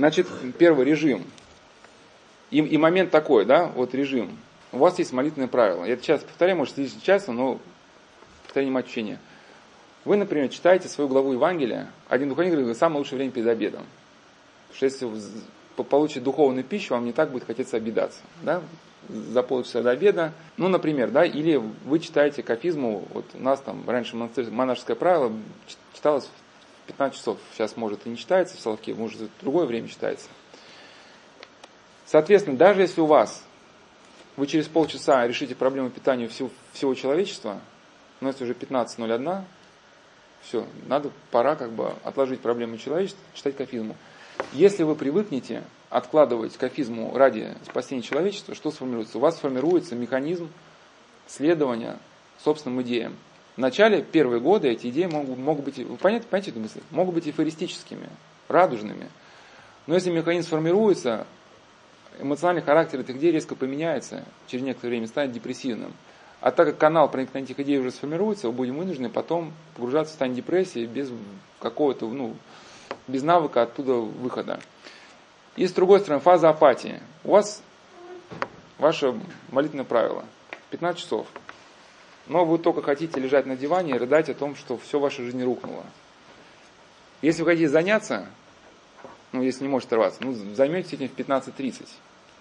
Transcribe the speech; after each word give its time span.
Значит, 0.00 0.28
первый 0.56 0.86
режим. 0.86 1.24
И, 2.50 2.56
и 2.60 2.78
момент 2.78 3.10
такой, 3.10 3.44
да, 3.44 3.66
вот 3.66 3.94
режим. 3.94 4.38
У 4.72 4.78
вас 4.78 4.98
есть 4.98 5.12
молитвенное 5.12 5.46
правило. 5.46 5.84
Я 5.84 5.92
это 5.92 6.02
сейчас 6.02 6.22
повторяю, 6.22 6.56
может, 6.56 6.74
слишком 6.74 7.02
часто, 7.02 7.32
но 7.32 7.60
не 8.54 8.70
учения. 8.70 9.18
Вы, 10.06 10.16
например, 10.16 10.48
читаете 10.48 10.88
свою 10.88 11.06
главу 11.06 11.34
Евангелия, 11.34 11.90
один 12.08 12.30
духовник 12.30 12.54
говорит, 12.54 12.78
самое 12.78 13.00
лучшее 13.00 13.18
время 13.18 13.30
перед 13.30 13.46
обедом. 13.46 13.84
Потому 14.68 14.76
что 14.76 14.86
если 14.86 15.04
вы 15.04 15.84
получите 15.84 16.20
духовную 16.20 16.64
пищу, 16.64 16.94
вам 16.94 17.04
не 17.04 17.12
так 17.12 17.30
будет 17.30 17.44
хотеться 17.44 17.76
обидаться. 17.76 18.20
Да? 18.40 18.62
За 19.06 19.42
полчаса 19.42 19.82
до 19.82 19.90
обеда. 19.90 20.32
Ну, 20.56 20.68
например, 20.68 21.10
да, 21.10 21.26
или 21.26 21.56
вы 21.84 21.98
читаете 21.98 22.42
кафизму, 22.42 23.04
вот 23.12 23.26
у 23.34 23.42
нас 23.42 23.60
там 23.60 23.82
раньше 23.86 24.16
монашеское 24.16 24.96
правило 24.96 25.30
читалось 25.92 26.24
в 26.24 26.49
15 26.90 27.18
часов, 27.18 27.38
сейчас 27.52 27.76
может 27.76 28.06
и 28.06 28.10
не 28.10 28.16
читается 28.16 28.56
в 28.56 28.60
Соловке, 28.60 28.94
может 28.94 29.20
в 29.20 29.40
другое 29.40 29.66
время 29.66 29.88
читается. 29.88 30.28
Соответственно, 32.06 32.56
даже 32.56 32.80
если 32.80 33.00
у 33.00 33.06
вас, 33.06 33.44
вы 34.36 34.46
через 34.46 34.66
полчаса 34.66 35.26
решите 35.26 35.54
проблему 35.54 35.90
питания 35.90 36.26
всего, 36.26 36.50
всего 36.72 36.94
человечества, 36.94 37.60
но 38.20 38.28
если 38.28 38.44
уже 38.44 38.54
15.01, 38.54 39.44
все, 40.42 40.66
надо, 40.86 41.10
пора 41.30 41.54
как 41.54 41.70
бы 41.72 41.94
отложить 42.02 42.40
проблему 42.40 42.78
человечества, 42.78 43.22
читать 43.34 43.56
кафизму. 43.56 43.96
Если 44.52 44.82
вы 44.82 44.96
привыкнете 44.96 45.62
откладывать 45.90 46.56
кафизму 46.56 47.16
ради 47.16 47.54
спасения 47.64 48.02
человечества, 48.02 48.54
что 48.54 48.70
сформируется? 48.70 49.18
У 49.18 49.20
вас 49.20 49.36
сформируется 49.36 49.94
механизм 49.94 50.50
следования 51.26 51.98
собственным 52.42 52.82
идеям. 52.82 53.16
В 53.60 53.62
начале, 53.62 54.00
первые 54.00 54.40
годы 54.40 54.68
эти 54.68 54.86
идеи 54.86 55.04
могут, 55.04 55.36
могут 55.36 55.66
быть, 55.66 55.76
вы 55.76 55.98
понимаете, 55.98 56.50
эту 56.50 56.60
мысль? 56.60 56.80
Могут 56.90 57.14
быть 57.14 57.28
эфористическими, 57.28 58.08
радужными. 58.48 59.10
Но 59.86 59.92
если 59.92 60.10
механизм 60.10 60.46
сформируется, 60.46 61.26
эмоциональный 62.18 62.62
характер 62.62 63.00
этих 63.00 63.16
идей 63.16 63.32
резко 63.32 63.54
поменяется, 63.54 64.24
через 64.46 64.64
некоторое 64.64 64.92
время 64.92 65.08
станет 65.08 65.32
депрессивным. 65.32 65.92
А 66.40 66.52
так 66.52 66.68
как 66.68 66.78
канал 66.78 67.10
проникновения 67.10 67.52
этих 67.52 67.60
идей 67.60 67.76
уже 67.76 67.90
сформируется, 67.90 68.46
мы 68.46 68.54
будем 68.54 68.78
вынуждены 68.78 69.10
потом 69.10 69.52
погружаться 69.74 70.08
в 70.08 70.12
состояние 70.12 70.40
депрессии 70.40 70.86
без 70.86 71.10
какого-то, 71.58 72.08
ну, 72.08 72.36
без 73.08 73.22
навыка 73.22 73.60
оттуда 73.60 73.92
выхода. 73.92 74.58
И 75.56 75.66
с 75.66 75.72
другой 75.72 76.00
стороны, 76.00 76.22
фаза 76.22 76.48
апатии. 76.48 76.98
У 77.24 77.32
вас 77.32 77.62
ваше 78.78 79.20
молитвенное 79.50 79.84
правило. 79.84 80.24
15 80.70 80.98
часов. 80.98 81.26
Но 82.30 82.44
вы 82.44 82.58
только 82.58 82.80
хотите 82.80 83.18
лежать 83.18 83.46
на 83.46 83.56
диване 83.56 83.90
и 83.90 83.98
рыдать 83.98 84.28
о 84.28 84.34
том, 84.34 84.54
что 84.54 84.78
все 84.78 85.00
в 85.00 85.02
вашей 85.02 85.24
жизни 85.24 85.42
рухнуло. 85.42 85.84
Если 87.22 87.42
вы 87.42 87.50
хотите 87.50 87.68
заняться, 87.68 88.28
ну, 89.32 89.42
если 89.42 89.64
не 89.64 89.68
можете 89.68 89.96
рваться, 89.96 90.22
ну, 90.22 90.32
займетесь 90.54 90.92
этим 90.92 91.08
в 91.08 91.16
15.30. 91.16 91.88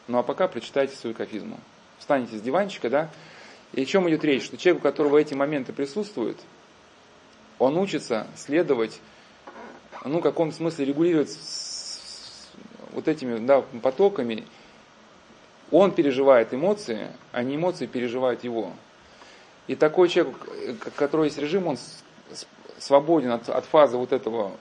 Ну, 0.08 0.20
а 0.20 0.24
пока 0.24 0.48
прочитайте 0.48 0.96
свою 0.96 1.16
кафизму. 1.16 1.60
Встанете 1.98 2.38
с 2.38 2.42
диванчика, 2.42 2.92
да, 2.92 3.10
и 3.74 3.82
о 3.82 3.86
чем 3.86 4.08
идет 4.08 4.24
речь? 4.24 4.44
Что 4.44 4.58
человек, 4.58 4.84
у 4.84 4.88
которого 4.88 5.18
эти 5.18 5.34
моменты 5.34 5.74
присутствуют, 5.74 6.38
он 7.58 7.76
учится 7.76 8.28
следовать, 8.36 9.02
ну, 10.06 10.20
в 10.20 10.22
каком 10.22 10.52
смысле 10.52 10.86
регулировать 10.86 11.36
вот 12.94 13.08
этими 13.08 13.44
да, 13.44 13.62
потоками. 13.82 14.46
Он 15.72 15.90
переживает 15.92 16.54
эмоции, 16.54 17.08
а 17.32 17.42
не 17.42 17.56
эмоции 17.56 17.88
переживают 17.88 18.44
его. 18.44 18.72
И 19.70 19.76
такой 19.76 20.10
человек, 20.10 20.36
у 20.88 20.90
которого 20.98 21.26
есть 21.26 21.38
режим, 21.38 21.68
он 21.68 21.78
свободен 22.80 23.32
от, 23.32 23.50
от 23.50 23.66
фазы 23.66 23.98
вот 23.98 24.12
этого 24.12 24.54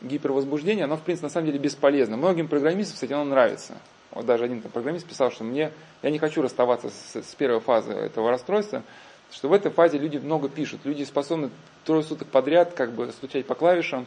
гипервозбуждения, 0.00 0.84
оно, 0.84 0.96
в 0.96 1.00
принципе, 1.00 1.26
на 1.26 1.32
самом 1.32 1.46
деле 1.46 1.58
бесполезно. 1.58 2.16
Многим 2.16 2.46
программистам, 2.46 2.94
кстати, 2.94 3.12
оно 3.12 3.24
нравится. 3.24 3.74
Вот 4.12 4.24
даже 4.24 4.44
один 4.44 4.62
там, 4.62 4.70
программист 4.70 5.04
писал, 5.04 5.32
что 5.32 5.42
мне, 5.42 5.72
я 6.02 6.10
не 6.10 6.20
хочу 6.20 6.42
расставаться 6.42 6.90
с, 6.90 7.22
с 7.24 7.34
первой 7.34 7.58
фазы 7.58 7.90
этого 7.90 8.30
расстройства, 8.30 8.84
что 9.32 9.48
в 9.48 9.52
этой 9.52 9.72
фазе 9.72 9.98
люди 9.98 10.18
много 10.18 10.48
пишут. 10.48 10.82
Люди 10.84 11.02
способны 11.02 11.50
трое 11.84 12.04
суток 12.04 12.28
подряд 12.28 12.72
как 12.74 12.92
бы 12.92 13.10
стучать 13.10 13.44
по 13.46 13.56
клавишам. 13.56 14.06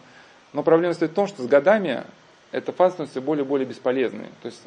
Но 0.54 0.64
проблема 0.64 0.94
стоит 0.94 1.12
в 1.12 1.16
том, 1.16 1.28
что 1.28 1.44
с 1.44 1.48
годами 1.48 2.06
эта 2.54 2.72
фаза 2.72 2.94
становится 2.94 3.20
все 3.20 3.26
более 3.26 3.44
и 3.44 3.48
более 3.48 3.68
бесполезной. 3.68 4.28
То 4.42 4.46
есть 4.46 4.62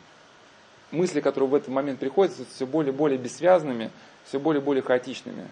мысли, 0.90 1.22
которые 1.22 1.48
в 1.48 1.54
этот 1.54 1.68
момент 1.68 1.98
приходят, 1.98 2.34
все 2.54 2.66
более 2.66 2.92
и 2.92 2.94
более 2.94 3.16
бессвязными, 3.16 3.90
все 4.26 4.38
более 4.38 4.60
и 4.60 4.64
более 4.64 4.82
хаотичными. 4.82 5.48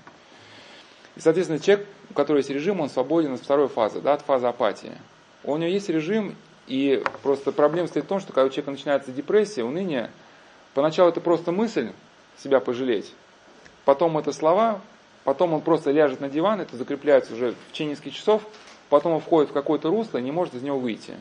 И, 1.16 1.20
соответственно, 1.20 1.58
человек, 1.58 1.86
у 2.10 2.14
которого 2.14 2.38
есть 2.38 2.50
режим, 2.50 2.80
он 2.80 2.90
свободен 2.90 3.34
от 3.34 3.40
второй 3.40 3.68
фазы, 3.68 4.00
да, 4.00 4.14
от 4.14 4.22
фазы 4.22 4.46
апатии. 4.46 4.92
У 5.44 5.56
него 5.56 5.70
есть 5.70 5.88
режим, 5.88 6.34
и 6.66 7.02
просто 7.22 7.52
проблема 7.52 7.88
стоит 7.88 8.04
в 8.04 8.08
том, 8.08 8.20
что 8.20 8.32
когда 8.32 8.46
у 8.46 8.50
человека 8.50 8.70
начинается 8.70 9.12
депрессия, 9.12 9.64
уныние, 9.64 10.10
поначалу 10.74 11.08
это 11.08 11.20
просто 11.20 11.52
мысль 11.52 11.90
себя 12.42 12.60
пожалеть, 12.60 13.12
потом 13.84 14.18
это 14.18 14.32
слова, 14.32 14.80
потом 15.24 15.54
он 15.54 15.62
просто 15.62 15.90
ляжет 15.90 16.20
на 16.20 16.28
диван, 16.28 16.60
это 16.60 16.76
закрепляется 16.76 17.34
уже 17.34 17.52
в 17.52 17.72
течение 17.72 17.92
нескольких 17.92 18.16
часов, 18.16 18.42
потом 18.90 19.12
он 19.14 19.20
входит 19.20 19.50
в 19.50 19.54
какое-то 19.54 19.88
русло 19.88 20.18
и 20.18 20.22
не 20.22 20.32
может 20.32 20.54
из 20.54 20.62
него 20.62 20.78
выйти. 20.78 21.14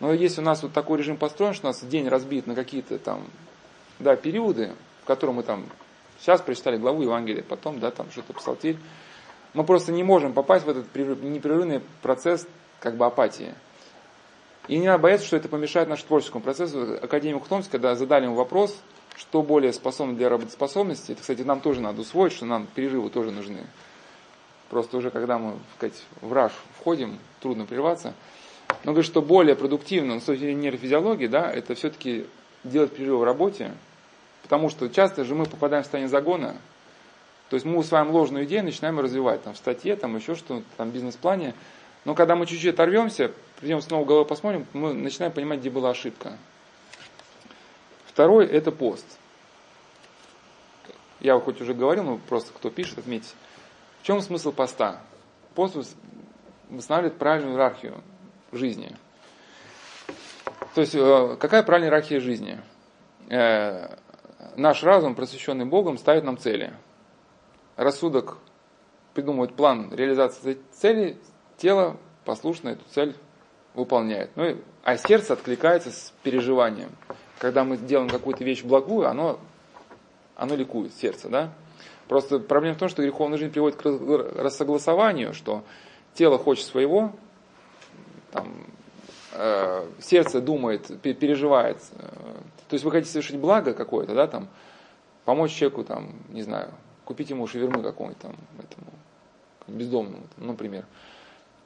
Но 0.00 0.12
если 0.12 0.40
у 0.40 0.44
нас 0.44 0.62
вот 0.62 0.72
такой 0.72 0.98
режим 0.98 1.16
построен, 1.16 1.54
что 1.54 1.66
у 1.66 1.70
нас 1.70 1.82
день 1.82 2.08
разбит 2.08 2.46
на 2.46 2.54
какие-то 2.54 2.98
там 2.98 3.24
да, 3.98 4.16
периоды, 4.16 4.72
в 5.02 5.06
котором 5.06 5.36
мы 5.36 5.42
там 5.42 5.64
сейчас 6.20 6.40
прочитали 6.40 6.76
главу 6.76 7.02
Евангелия, 7.02 7.42
потом 7.42 7.80
да, 7.80 7.90
там 7.90 8.10
что-то 8.10 8.32
псалтирь, 8.32 8.76
мы 9.54 9.64
просто 9.64 9.92
не 9.92 10.02
можем 10.02 10.32
попасть 10.32 10.66
в 10.66 10.68
этот 10.68 10.94
непрерывный 10.94 11.80
процесс 12.02 12.46
как 12.80 12.96
бы 12.96 13.06
апатии. 13.06 13.54
И 14.66 14.78
не 14.78 14.86
надо 14.86 15.02
бояться, 15.02 15.26
что 15.26 15.36
это 15.36 15.48
помешает 15.48 15.88
нашему 15.88 16.08
творческому 16.08 16.42
процессу. 16.42 16.98
Академик 17.00 17.46
Томск, 17.46 17.70
когда 17.70 17.94
задали 17.94 18.24
ему 18.24 18.34
вопрос, 18.34 18.76
что 19.16 19.42
более 19.42 19.72
способно 19.72 20.14
для 20.14 20.28
работоспособности, 20.28 21.12
это, 21.12 21.20
кстати, 21.20 21.42
нам 21.42 21.60
тоже 21.60 21.80
надо 21.80 22.00
усвоить, 22.00 22.32
что 22.32 22.46
нам 22.46 22.66
перерывы 22.74 23.10
тоже 23.10 23.30
нужны. 23.30 23.60
Просто 24.70 24.96
уже 24.96 25.10
когда 25.10 25.38
мы, 25.38 25.52
так 25.52 25.92
сказать, 25.92 26.06
в 26.20 26.32
раш 26.32 26.52
входим, 26.78 27.18
трудно 27.40 27.66
прерваться. 27.66 28.14
Но 28.82 28.92
говорит, 28.92 29.06
что 29.06 29.22
более 29.22 29.54
продуктивно, 29.54 30.18
с 30.18 30.24
точки 30.24 30.40
зрения 30.40 30.62
нейрофизиологии, 30.62 31.26
да, 31.26 31.50
это 31.52 31.74
все-таки 31.74 32.26
делать 32.64 32.92
перерывы 32.92 33.20
в 33.20 33.24
работе, 33.24 33.72
потому 34.42 34.70
что 34.70 34.88
часто 34.88 35.24
же 35.24 35.34
мы 35.34 35.44
попадаем 35.44 35.82
в 35.82 35.86
состояние 35.86 36.08
загона, 36.08 36.56
то 37.54 37.56
есть 37.56 37.66
мы 37.66 37.78
усваиваем 37.78 38.12
ложную 38.12 38.46
идею, 38.46 38.64
начинаем 38.64 38.96
ее 38.96 39.04
развивать, 39.04 39.44
там, 39.44 39.54
в 39.54 39.56
статье, 39.56 39.94
там, 39.94 40.16
еще 40.16 40.34
что-то, 40.34 40.64
там, 40.76 40.90
бизнес-плане, 40.90 41.54
но 42.04 42.16
когда 42.16 42.34
мы 42.34 42.46
чуть-чуть 42.46 42.74
оторвемся, 42.74 43.30
придем 43.60 43.80
снова 43.80 44.04
головой 44.04 44.26
посмотрим, 44.26 44.66
мы 44.72 44.92
начинаем 44.92 45.32
понимать, 45.32 45.60
где 45.60 45.70
была 45.70 45.90
ошибка. 45.90 46.36
Второй– 48.06 48.46
это 48.48 48.72
пост. 48.72 49.06
Я 51.20 51.38
хоть 51.38 51.60
уже 51.60 51.74
говорил, 51.74 52.02
но 52.02 52.18
просто 52.28 52.52
кто 52.52 52.70
пишет, 52.70 52.98
отметьте. 52.98 53.36
В 54.02 54.04
чем 54.04 54.20
смысл 54.20 54.50
поста? 54.50 55.00
Пост 55.54 55.76
восстанавливает 56.70 57.16
правильную 57.20 57.54
иерархию 57.54 58.02
жизни. 58.50 58.96
То 60.74 60.80
есть, 60.80 60.96
э, 60.96 61.36
какая 61.38 61.62
правильная 61.62 61.86
иерархия 61.86 62.18
жизни? 62.18 62.60
Э, 63.28 63.96
наш 64.56 64.82
разум, 64.82 65.14
просвещенный 65.14 65.66
Богом, 65.66 65.98
ставит 65.98 66.24
нам 66.24 66.36
цели. 66.36 66.74
Рассудок 67.76 68.38
придумывает 69.14 69.54
план 69.54 69.92
реализации 69.92 70.52
этой 70.52 70.62
цели, 70.72 71.16
тело 71.56 71.96
послушно 72.24 72.70
эту 72.70 72.84
цель 72.90 73.14
выполняет. 73.74 74.30
Ну, 74.36 74.56
а 74.82 74.96
сердце 74.96 75.32
откликается 75.32 75.90
с 75.90 76.12
переживанием. 76.22 76.90
Когда 77.38 77.64
мы 77.64 77.76
делаем 77.76 78.08
какую-то 78.08 78.44
вещь 78.44 78.62
благую, 78.62 79.08
оно, 79.08 79.38
оно 80.36 80.54
ликует, 80.54 80.92
сердце, 80.94 81.28
да? 81.28 81.52
Просто 82.08 82.38
проблема 82.38 82.76
в 82.76 82.78
том, 82.78 82.88
что 82.88 83.02
греховная 83.02 83.38
жизнь 83.38 83.52
приводит 83.52 83.78
к 83.80 83.84
рассогласованию, 83.84 85.32
что 85.32 85.64
тело 86.12 86.38
хочет 86.38 86.66
своего, 86.66 87.12
там, 88.30 88.52
э, 89.32 89.86
сердце 90.00 90.40
думает, 90.40 91.00
переживает. 91.00 91.78
Э, 91.92 92.08
то 92.68 92.74
есть 92.74 92.84
вы 92.84 92.90
хотите 92.90 93.12
совершить 93.12 93.38
благо 93.38 93.72
какое-то, 93.72 94.14
да, 94.14 94.26
там, 94.26 94.48
помочь 95.24 95.52
человеку, 95.52 95.82
там, 95.82 96.12
не 96.28 96.42
знаю, 96.42 96.72
купить 97.04 97.30
ему 97.30 97.46
шавермы 97.46 97.82
какому-нибудь 97.82 98.22
там, 98.22 98.36
этому 98.58 98.86
бездомному, 99.66 100.24
например. 100.36 100.86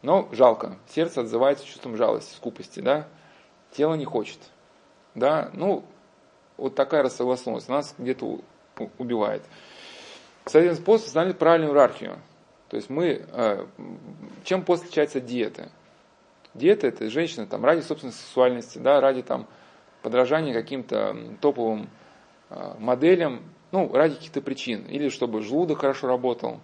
Но 0.03 0.29
жалко. 0.33 0.79
Сердце 0.89 1.23
отзывается 1.23 1.67
чувством 1.67 1.97
жалости, 1.97 2.35
скупости, 2.35 2.81
да. 2.81 3.09
Тело 3.73 3.95
не 3.95 4.05
хочет. 4.05 4.39
Да, 5.15 5.51
ну, 5.53 5.85
вот 6.57 6.75
такая 6.75 7.03
рассогласованность 7.03 7.69
нас 7.69 7.95
где-то 7.99 8.41
убивает. 8.99 9.43
Соответственно, 10.45 10.87
пост 10.87 11.07
устанавливает 11.07 11.39
правильную 11.39 11.73
иерархию. 11.73 12.19
То 12.69 12.77
есть 12.77 12.91
мы, 12.91 13.25
э, 13.31 13.67
чем 14.45 14.63
пост 14.63 14.85
отличается 14.85 15.19
от 15.19 15.27
диеты? 15.27 15.71
Диета 16.55 16.87
это 16.87 17.09
женщина 17.11 17.47
там 17.47 17.65
ради 17.65 17.81
собственной 17.81 18.13
сексуальности, 18.13 18.79
да, 18.79 19.01
ради 19.01 19.23
там 19.23 19.47
подражания 20.03 20.53
каким-то 20.53 21.17
топовым 21.41 21.89
э, 22.51 22.75
моделям, 22.79 23.43
ну, 23.71 23.93
ради 23.93 24.17
каких-то 24.17 24.41
причин. 24.41 24.85
Или 24.87 25.09
чтобы 25.09 25.43
желудок 25.43 25.81
хорошо 25.81 26.07
работал, 26.07 26.61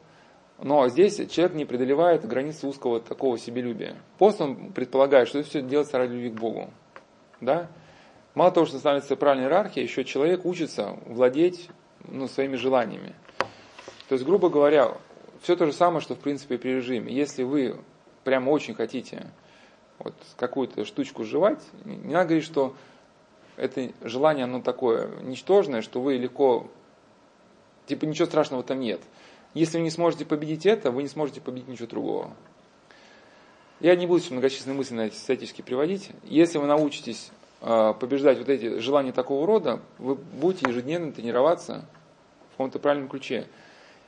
но 0.58 0.88
здесь 0.88 1.16
человек 1.30 1.54
не 1.54 1.64
преодолевает 1.64 2.26
границы 2.26 2.66
узкого 2.66 3.00
такого 3.00 3.38
себелюбия. 3.38 3.96
Пост 4.18 4.40
он 4.40 4.72
предполагает, 4.72 5.28
что 5.28 5.40
это 5.40 5.48
все 5.48 5.62
делается 5.62 5.98
ради 5.98 6.12
любви 6.12 6.30
к 6.30 6.34
Богу. 6.34 6.70
Да? 7.40 7.68
Мало 8.34 8.50
того, 8.50 8.66
что 8.66 8.78
становится 8.78 9.16
правильной 9.16 9.44
иерархией, 9.44 9.86
еще 9.86 10.04
человек 10.04 10.44
учится 10.44 10.96
владеть 11.06 11.68
ну, 12.08 12.28
своими 12.28 12.56
желаниями. 12.56 13.14
То 14.08 14.14
есть, 14.14 14.24
грубо 14.24 14.50
говоря, 14.50 14.96
все 15.42 15.56
то 15.56 15.66
же 15.66 15.72
самое, 15.72 16.00
что 16.00 16.14
в 16.14 16.18
принципе 16.18 16.58
при 16.58 16.70
режиме. 16.70 17.12
Если 17.12 17.42
вы 17.42 17.76
прямо 18.24 18.50
очень 18.50 18.74
хотите 18.74 19.26
вот 19.98 20.14
какую-то 20.36 20.84
штучку 20.84 21.24
жевать, 21.24 21.60
не 21.84 22.12
надо 22.12 22.28
говорить, 22.28 22.44
что 22.44 22.74
это 23.56 23.90
желание, 24.02 24.44
оно 24.44 24.60
такое 24.60 25.08
ничтожное, 25.22 25.82
что 25.82 26.00
вы 26.00 26.16
легко, 26.16 26.68
типа 27.86 28.04
ничего 28.04 28.26
страшного 28.26 28.62
там 28.62 28.80
нет. 28.80 29.00
Если 29.54 29.78
вы 29.78 29.84
не 29.84 29.90
сможете 29.90 30.24
победить 30.24 30.66
это, 30.66 30.90
вы 30.90 31.02
не 31.02 31.08
сможете 31.08 31.40
победить 31.40 31.68
ничего 31.68 31.86
другого. 31.86 32.32
Я 33.80 33.96
не 33.96 34.06
буду 34.06 34.20
сейчас 34.20 34.32
многочисленные 34.32 34.76
мысли 34.76 34.94
на 34.94 35.00
эти 35.02 35.16
статически 35.16 35.62
приводить. 35.62 36.10
Если 36.24 36.58
вы 36.58 36.66
научитесь 36.66 37.30
э, 37.60 37.94
побеждать 37.98 38.38
вот 38.38 38.48
эти 38.48 38.78
желания 38.78 39.12
такого 39.12 39.46
рода, 39.46 39.80
вы 39.98 40.14
будете 40.14 40.68
ежедневно 40.68 41.12
тренироваться 41.12 41.84
в 42.48 42.50
каком-то 42.52 42.78
правильном 42.78 43.08
ключе. 43.08 43.46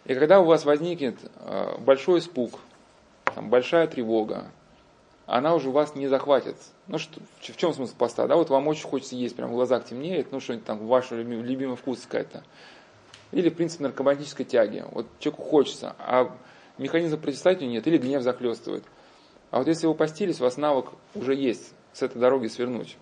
И 0.05 0.15
когда 0.15 0.41
у 0.41 0.45
вас 0.45 0.65
возникнет 0.65 1.17
э, 1.41 1.79
большой 1.79 2.21
испуг, 2.21 2.61
там, 3.35 3.51
большая 3.51 3.87
тревога, 3.87 4.51
она 5.27 5.55
уже 5.55 5.71
вас 5.71 5.97
не 5.97 6.07
захватит. 6.07 6.57
Ну, 6.87 6.99
что, 6.99 7.21
в 7.41 7.57
чем 7.57 7.75
смысл 7.75 7.95
поста? 7.99 8.27
Да, 8.29 8.37
вот 8.37 8.49
вам 8.49 8.69
очень 8.69 8.87
хочется 8.89 9.17
есть, 9.17 9.35
прям 9.35 9.51
в 9.51 9.53
глазах 9.53 9.85
темнеет, 9.85 10.31
ну, 10.31 10.41
что-нибудь 10.41 10.65
там, 10.65 10.87
ваш 10.87 11.11
любимый, 11.11 11.43
любимый 11.43 11.77
вкус 11.77 12.01
какая-то. 12.03 12.45
Или 13.33 13.49
принцип 13.51 13.81
наркоманической 13.81 14.45
тяги. 14.45 14.85
Вот 14.93 15.07
человеку 15.19 15.43
хочется, 15.43 15.97
а 15.99 16.37
механизма 16.79 17.19
противостояния 17.19 17.67
нет, 17.67 17.87
или 17.87 17.99
гнев 17.99 18.23
захлестывает. 18.23 18.85
А 19.51 19.59
вот 19.59 19.69
если 19.69 19.87
вы 19.87 19.95
постились, 19.95 20.41
у 20.41 20.45
вас 20.45 20.57
навык 20.57 20.91
уже 21.15 21.35
есть 21.35 21.73
с 21.93 22.03
этой 22.03 22.19
дороги 22.19 22.47
свернуть. 22.47 22.97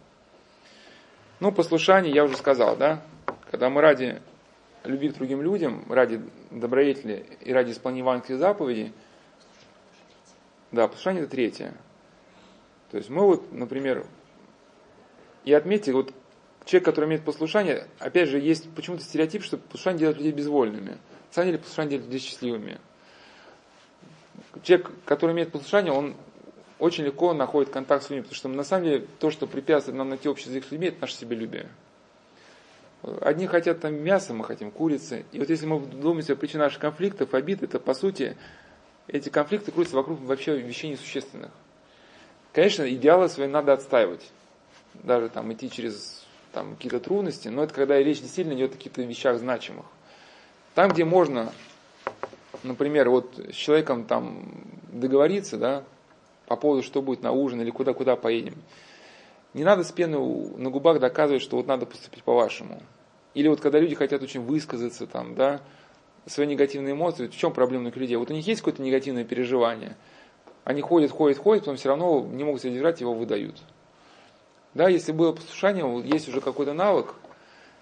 Ну, 1.40 1.52
послушание 1.52 2.14
я 2.14 2.24
уже 2.24 2.36
сказал, 2.36 2.76
да? 2.76 3.02
Когда 3.50 3.68
мы 3.68 3.80
ради 3.80 4.22
любви 4.84 5.10
к 5.10 5.14
другим 5.14 5.42
людям, 5.42 5.84
ради 5.90 6.22
добродетели 6.50 7.26
и 7.40 7.52
ради 7.52 7.72
исполнения 7.72 8.02
евангельских 8.02 8.38
заповедей, 8.38 8.92
да, 10.72 10.88
послушание 10.88 11.22
это 11.22 11.30
третье. 11.30 11.74
То 12.90 12.98
есть 12.98 13.10
мы 13.10 13.26
вот, 13.26 13.52
например, 13.52 14.06
и 15.44 15.52
отметьте, 15.52 15.92
вот 15.92 16.12
человек, 16.64 16.84
который 16.84 17.06
имеет 17.06 17.24
послушание, 17.24 17.86
опять 17.98 18.28
же, 18.28 18.38
есть 18.38 18.68
почему-то 18.74 19.02
стереотип, 19.02 19.42
что 19.42 19.58
послушание 19.58 20.00
делает 20.00 20.18
людей 20.18 20.32
безвольными. 20.32 20.90
На 20.90 21.32
самом 21.32 21.48
деле 21.48 21.58
послушание 21.58 21.90
делает 21.98 22.12
людей 22.12 22.26
счастливыми. 22.26 22.78
Человек, 24.62 24.90
который 25.04 25.32
имеет 25.32 25.52
послушание, 25.52 25.92
он 25.92 26.14
очень 26.78 27.04
легко 27.04 27.32
находит 27.32 27.72
контакт 27.72 28.04
с 28.04 28.10
людьми, 28.10 28.22
потому 28.22 28.36
что 28.36 28.48
на 28.48 28.64
самом 28.64 28.84
деле 28.84 29.06
то, 29.18 29.30
что 29.30 29.46
препятствует 29.46 29.96
нам 29.96 30.08
найти 30.08 30.28
общий 30.28 30.48
язык 30.48 30.66
с 30.66 30.70
людьми, 30.70 30.88
это 30.88 31.02
наше 31.02 31.14
себелюбие. 31.14 31.68
Одни 33.20 33.46
хотят 33.46 33.80
там 33.80 33.94
мяса, 33.94 34.32
мы 34.32 34.44
хотим 34.44 34.70
курицы. 34.70 35.26
И 35.32 35.38
вот 35.38 35.50
если 35.50 35.66
мы 35.66 35.80
думаем 35.80 36.24
о 36.26 36.36
причине 36.36 36.62
наших 36.62 36.80
конфликтов, 36.80 37.34
обид, 37.34 37.62
это 37.62 37.78
по 37.78 37.92
сути, 37.92 38.36
эти 39.08 39.28
конфликты 39.28 39.72
крутятся 39.72 39.96
вокруг 39.96 40.20
вообще 40.20 40.56
вещей 40.58 40.90
несущественных. 40.90 41.50
Конечно, 42.52 42.88
идеалы 42.88 43.28
свои 43.28 43.46
надо 43.46 43.74
отстаивать. 43.74 44.30
Даже 44.94 45.28
там 45.28 45.52
идти 45.52 45.70
через 45.70 46.23
там, 46.54 46.76
какие-то 46.76 47.00
трудности, 47.00 47.48
но 47.48 47.64
это 47.64 47.74
когда 47.74 47.98
речь 47.98 48.20
действительно 48.20 48.54
идет 48.54 48.72
о 48.72 48.76
каких-то 48.76 49.02
вещах 49.02 49.38
значимых. 49.38 49.84
Там, 50.74 50.90
где 50.90 51.04
можно, 51.04 51.52
например, 52.62 53.10
вот 53.10 53.38
с 53.52 53.54
человеком 53.54 54.04
там 54.04 54.44
договориться, 54.92 55.58
да, 55.58 55.84
по 56.46 56.56
поводу, 56.56 56.82
что 56.82 57.02
будет 57.02 57.22
на 57.22 57.32
ужин 57.32 57.60
или 57.60 57.70
куда-куда 57.70 58.16
поедем. 58.16 58.54
Не 59.52 59.64
надо 59.64 59.84
с 59.84 59.92
пеной 59.92 60.20
на 60.56 60.70
губах 60.70 61.00
доказывать, 61.00 61.42
что 61.42 61.56
вот 61.56 61.66
надо 61.66 61.86
поступить 61.86 62.24
по-вашему. 62.24 62.82
Или 63.34 63.48
вот 63.48 63.60
когда 63.60 63.78
люди 63.78 63.94
хотят 63.94 64.22
очень 64.22 64.40
высказаться 64.40 65.06
там, 65.06 65.34
да, 65.34 65.60
свои 66.26 66.46
негативные 66.46 66.94
эмоции, 66.94 67.28
в 67.28 67.36
чем 67.36 67.52
проблема 67.52 67.90
у 67.94 67.98
людей? 67.98 68.16
Вот 68.16 68.30
у 68.30 68.34
них 68.34 68.46
есть 68.46 68.60
какое-то 68.60 68.82
негативное 68.82 69.24
переживание– 69.24 69.96
они 70.64 70.80
ходят, 70.80 71.10
ходят, 71.10 71.38
ходят, 71.38 71.62
потом 71.64 71.76
все 71.76 71.90
равно 71.90 72.26
не 72.26 72.42
могут 72.42 72.62
себя 72.62 72.72
его 72.72 73.14
выдают. 73.14 73.56
Да, 74.74 74.88
если 74.88 75.12
было 75.12 75.32
послушание, 75.32 76.02
есть 76.04 76.28
уже 76.28 76.40
какой-то 76.40 76.72
навык, 76.72 77.14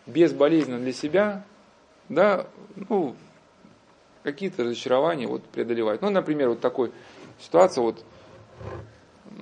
безболезненно 0.07 0.79
для 0.79 0.93
себя, 0.93 1.45
да, 2.09 2.47
ну, 2.77 3.17
какие-то 4.23 4.65
разочарования 4.65 5.27
вот 5.27 5.43
преодолевать. 5.45 6.03
Ну, 6.03 6.11
например, 6.11 6.51
вот 6.51 6.61
такой 6.61 6.93
ситуация, 7.41 7.83
вот, 7.83 8.05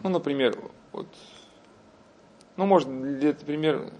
ну, 0.02 0.10
например, 0.10 0.56
вот, 0.92 1.08
ну, 2.56 2.66
может, 2.66 2.88
для 3.18 3.32
пример, 3.32 3.90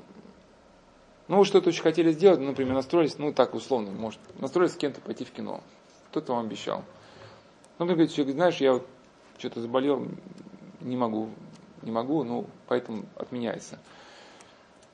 ну, 1.27 1.39
вы 1.39 1.45
что-то 1.45 1.71
очень 1.71 1.83
хотели 1.83 2.13
сделать, 2.13 2.41
например, 2.41 2.75
настроились, 2.75 3.19
ну, 3.19 3.33
так 3.33 3.55
условно, 3.55 3.91
может, 3.91 4.21
настроились 4.39 4.75
с 4.75 4.77
кем-то 4.77 5.01
пойти 5.01 5.25
в 5.25 5.33
кино. 5.33 5.61
Кто-то 6.11 6.35
вам 6.35 6.47
обещал. 6.47 6.85
Ну, 7.79 7.87
говорит, 7.87 8.13
человек, 8.13 8.35
знаешь, 8.35 8.57
я 8.57 8.75
вот 8.75 8.87
что-то 9.39 9.61
заболел, 9.61 10.07
не 10.81 10.97
могу, 10.97 11.31
не 11.83 11.91
могу, 11.91 12.25
ну, 12.25 12.47
поэтому 12.69 13.05
отменяется. 13.17 13.79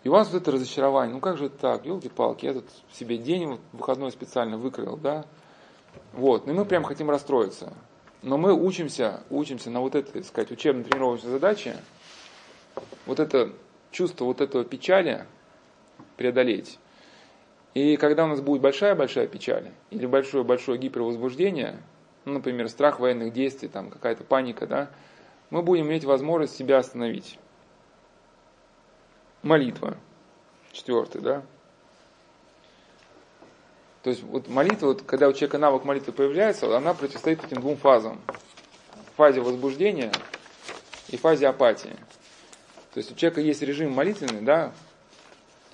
И 0.04 0.08
у 0.08 0.12
вас 0.12 0.30
вот 0.30 0.42
это 0.42 0.52
разочарование, 0.52 1.14
ну 1.14 1.20
как 1.20 1.36
же 1.36 1.48
так, 1.48 1.84
елки-палки, 1.84 2.46
я 2.46 2.54
тут 2.54 2.64
себе 2.92 3.18
день 3.18 3.58
выходной 3.72 4.12
специально 4.12 4.56
выкрыл, 4.56 4.96
да, 4.96 5.24
вот, 6.12 6.46
ну 6.46 6.54
мы 6.54 6.64
прям 6.64 6.84
хотим 6.84 7.10
расстроиться. 7.10 7.72
Но 8.22 8.38
мы 8.38 8.52
учимся, 8.52 9.22
учимся 9.30 9.70
на 9.70 9.80
вот 9.80 9.94
этой, 9.94 10.12
так 10.12 10.24
сказать, 10.24 10.50
учебно-тренировочной 10.50 11.30
задаче, 11.30 11.76
вот 13.04 13.20
это 13.20 13.52
чувство 13.90 14.24
вот 14.24 14.40
этого 14.40 14.64
печали 14.64 15.26
преодолеть. 16.16 16.78
И 17.74 17.96
когда 17.96 18.24
у 18.24 18.28
нас 18.28 18.40
будет 18.40 18.62
большая-большая 18.62 19.26
печаль 19.26 19.70
или 19.90 20.06
большое-большое 20.06 20.78
гипервозбуждение– 20.78 21.82
ну, 22.26 22.32
например, 22.32 22.68
страх 22.68 22.98
военных 22.98 23.32
действий, 23.32 23.68
там 23.68 23.88
какая-то 23.88 24.24
паника, 24.24 24.66
да, 24.66 24.90
мы 25.50 25.62
будем 25.62 25.86
иметь 25.86 26.04
возможность 26.04 26.56
себя 26.56 26.78
остановить. 26.78 27.38
Молитва. 29.42 29.96
Четвертый, 30.72 31.20
да. 31.20 31.42
То 34.02 34.10
есть 34.10 34.22
вот 34.22 34.48
молитва, 34.48 34.86
вот, 34.88 35.02
когда 35.02 35.28
у 35.28 35.32
человека 35.32 35.58
навык 35.58 35.84
молитвы 35.84 36.12
появляется, 36.12 36.76
она 36.76 36.94
противостоит 36.94 37.44
этим 37.44 37.60
двум 37.60 37.76
фазам. 37.76 38.20
Фазе 39.16 39.40
возбуждения 39.40 40.12
и 41.08 41.16
фазе 41.16 41.48
апатии. 41.48 41.96
То 42.92 42.98
есть 42.98 43.12
у 43.12 43.14
человека 43.14 43.40
есть 43.40 43.62
режим 43.62 43.92
молитвенный, 43.92 44.42
да, 44.42 44.72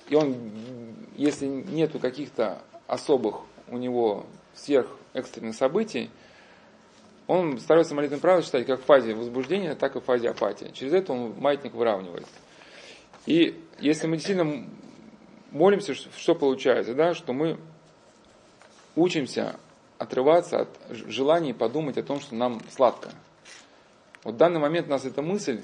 и 0.09 0.15
он, 0.15 0.35
если 1.15 1.45
нету 1.45 1.99
каких-то 1.99 2.61
особых 2.87 3.41
у 3.69 3.77
него 3.77 4.25
сверх 4.55 4.87
экстренных 5.13 5.55
событий, 5.55 6.09
он 7.27 7.57
старается 7.59 7.95
молитвенное 7.95 8.21
правило 8.21 8.43
читать 8.43 8.65
как 8.65 8.81
в 8.81 8.85
фазе 8.85 9.13
возбуждения, 9.13 9.75
так 9.75 9.95
и 9.95 9.99
в 9.99 10.03
фазе 10.03 10.29
апатии. 10.29 10.71
Через 10.73 10.93
это 10.93 11.13
он 11.13 11.35
маятник 11.39 11.73
выравнивает. 11.73 12.27
И 13.25 13.61
если 13.79 14.07
мы 14.07 14.17
действительно 14.17 14.67
молимся, 15.51 15.93
что 15.93 16.35
получается, 16.35 16.93
да, 16.93 17.13
что 17.13 17.33
мы 17.33 17.57
учимся 18.95 19.55
отрываться 19.97 20.61
от 20.61 20.69
желаний 20.89 21.53
подумать 21.53 21.97
о 21.97 22.03
том, 22.03 22.19
что 22.19 22.35
нам 22.35 22.61
сладко. 22.69 23.09
Вот 24.23 24.35
в 24.35 24.37
данный 24.37 24.59
момент 24.59 24.87
у 24.87 24.91
нас 24.91 25.05
эта 25.05 25.21
мысль 25.21 25.61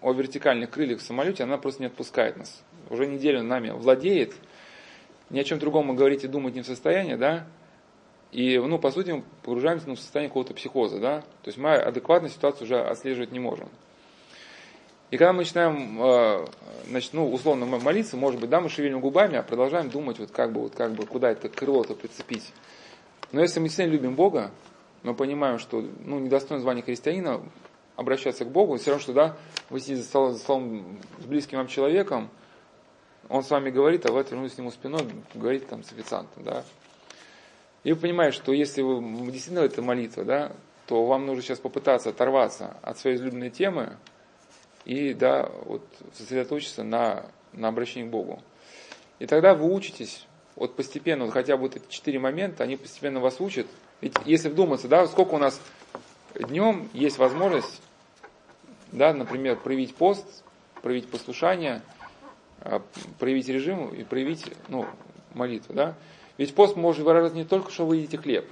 о 0.00 0.12
вертикальных 0.12 0.70
крыльях 0.70 1.00
в 1.00 1.02
самолете, 1.02 1.44
она 1.44 1.56
просто 1.56 1.82
не 1.82 1.86
отпускает 1.86 2.36
нас. 2.36 2.62
Уже 2.90 3.06
неделю 3.06 3.42
нами 3.42 3.70
владеет, 3.70 4.34
ни 5.30 5.38
о 5.38 5.44
чем 5.44 5.58
другом 5.58 5.86
мы 5.86 5.94
говорить 5.94 6.24
и 6.24 6.28
думать 6.28 6.54
не 6.54 6.62
в 6.62 6.66
состоянии, 6.66 7.14
да, 7.14 7.46
и, 8.34 8.58
ну, 8.58 8.80
по 8.80 8.90
сути, 8.90 9.12
мы 9.12 9.22
погружаемся 9.44 9.86
ну, 9.86 9.94
в 9.94 10.00
состояние 10.00 10.28
какого-то 10.28 10.54
психоза, 10.54 10.98
да? 10.98 11.20
То 11.20 11.46
есть 11.46 11.56
мы 11.56 11.76
адекватно 11.76 12.28
ситуацию 12.28 12.64
уже 12.64 12.80
отслеживать 12.80 13.30
не 13.30 13.38
можем. 13.38 13.68
И 15.12 15.16
когда 15.16 15.32
мы 15.32 15.38
начинаем, 15.38 16.02
э, 16.02 16.46
значит, 16.88 17.12
ну, 17.12 17.32
условно 17.32 17.64
молиться, 17.64 18.16
может 18.16 18.40
быть, 18.40 18.50
да, 18.50 18.60
мы 18.60 18.68
шевелим 18.70 18.98
губами, 18.98 19.36
а 19.36 19.44
продолжаем 19.44 19.88
думать, 19.88 20.18
вот 20.18 20.32
как 20.32 20.52
бы, 20.52 20.62
вот 20.62 20.74
как 20.74 20.94
бы, 20.94 21.06
куда 21.06 21.30
это 21.30 21.48
крыло-то 21.48 21.94
прицепить. 21.94 22.52
Но 23.30 23.40
если 23.40 23.60
мы 23.60 23.66
действительно 23.66 23.92
любим 23.92 24.16
Бога, 24.16 24.50
мы 25.04 25.14
понимаем, 25.14 25.60
что, 25.60 25.84
ну, 26.00 26.18
недостойно 26.18 26.60
звания 26.60 26.82
христианина 26.82 27.40
обращаться 27.94 28.44
к 28.44 28.50
Богу, 28.50 28.78
все 28.78 28.90
равно, 28.90 29.00
что, 29.00 29.12
да, 29.12 29.36
вы 29.70 29.78
сидите 29.78 30.02
за 30.02 30.08
столом, 30.08 30.32
за 30.32 30.38
столом 30.40 30.98
с 31.20 31.24
близким 31.24 31.58
вам 31.58 31.68
человеком, 31.68 32.30
он 33.28 33.44
с 33.44 33.50
вами 33.50 33.70
говорит, 33.70 34.04
а 34.06 34.12
вы 34.12 34.18
отвернулись 34.18 34.54
к 34.54 34.58
нему 34.58 34.72
спиной, 34.72 35.06
говорит 35.34 35.68
там 35.68 35.84
с 35.84 35.92
официантом, 35.92 36.42
да, 36.42 36.64
и 37.84 37.92
вы 37.92 38.00
понимаете, 38.00 38.36
что 38.36 38.52
если 38.52 38.82
вы 38.82 39.02
действительно 39.30 39.60
это 39.60 39.82
молитва, 39.82 40.24
да, 40.24 40.52
то 40.86 41.04
вам 41.04 41.26
нужно 41.26 41.42
сейчас 41.42 41.58
попытаться 41.58 42.10
оторваться 42.10 42.76
от 42.82 42.98
своей 42.98 43.16
излюбленной 43.16 43.50
темы 43.50 43.96
и 44.84 45.14
да, 45.14 45.50
вот, 45.64 45.82
сосредоточиться 46.14 46.82
на, 46.82 47.26
на 47.52 47.68
обращении 47.68 48.08
к 48.08 48.10
Богу. 48.10 48.42
И 49.18 49.26
тогда 49.26 49.54
вы 49.54 49.72
учитесь, 49.72 50.26
вот 50.56 50.76
постепенно, 50.76 51.24
вот 51.24 51.32
хотя 51.32 51.56
бы 51.56 51.64
вот 51.64 51.76
эти 51.76 51.88
четыре 51.88 52.18
момента, 52.18 52.64
они 52.64 52.76
постепенно 52.76 53.20
вас 53.20 53.40
учат. 53.40 53.66
Ведь 54.00 54.14
если 54.24 54.48
вдуматься, 54.48 54.88
да, 54.88 55.06
сколько 55.06 55.34
у 55.34 55.38
нас 55.38 55.60
днем 56.34 56.88
есть 56.92 57.18
возможность, 57.18 57.82
да, 58.92 59.12
например, 59.12 59.56
проявить 59.56 59.94
пост, 59.94 60.26
проявить 60.82 61.08
послушание, 61.08 61.82
а, 62.60 62.82
проявить 63.18 63.48
режим 63.48 63.88
и 63.88 64.04
проявить 64.04 64.44
ну, 64.68 64.86
молитву. 65.34 65.74
Да? 65.74 65.94
Ведь 66.36 66.54
пост 66.54 66.76
может 66.76 67.04
выражать 67.04 67.34
не 67.34 67.44
только, 67.44 67.70
что 67.70 67.86
вы 67.86 67.96
едите 67.96 68.18
хлеб. 68.18 68.46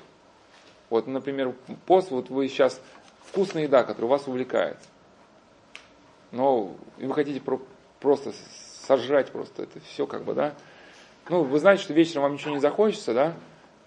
Вот, 0.90 1.06
например, 1.06 1.54
пост, 1.86 2.10
вот 2.10 2.30
вы 2.30 2.48
сейчас 2.48 2.80
вкусная 3.26 3.64
еда, 3.64 3.82
которая 3.82 4.10
вас 4.10 4.28
увлекает. 4.28 4.76
Но 6.30 6.74
вы 6.98 7.14
хотите 7.14 7.40
про, 7.40 7.60
просто 8.00 8.32
сожрать 8.86 9.30
просто 9.30 9.64
это 9.64 9.80
все 9.80 10.06
как 10.06 10.24
бы, 10.24 10.34
да. 10.34 10.54
Ну, 11.28 11.42
вы 11.44 11.58
знаете, 11.58 11.82
что 11.82 11.94
вечером 11.94 12.22
вам 12.22 12.34
ничего 12.34 12.54
не 12.54 12.60
захочется, 12.60 13.14
да. 13.14 13.34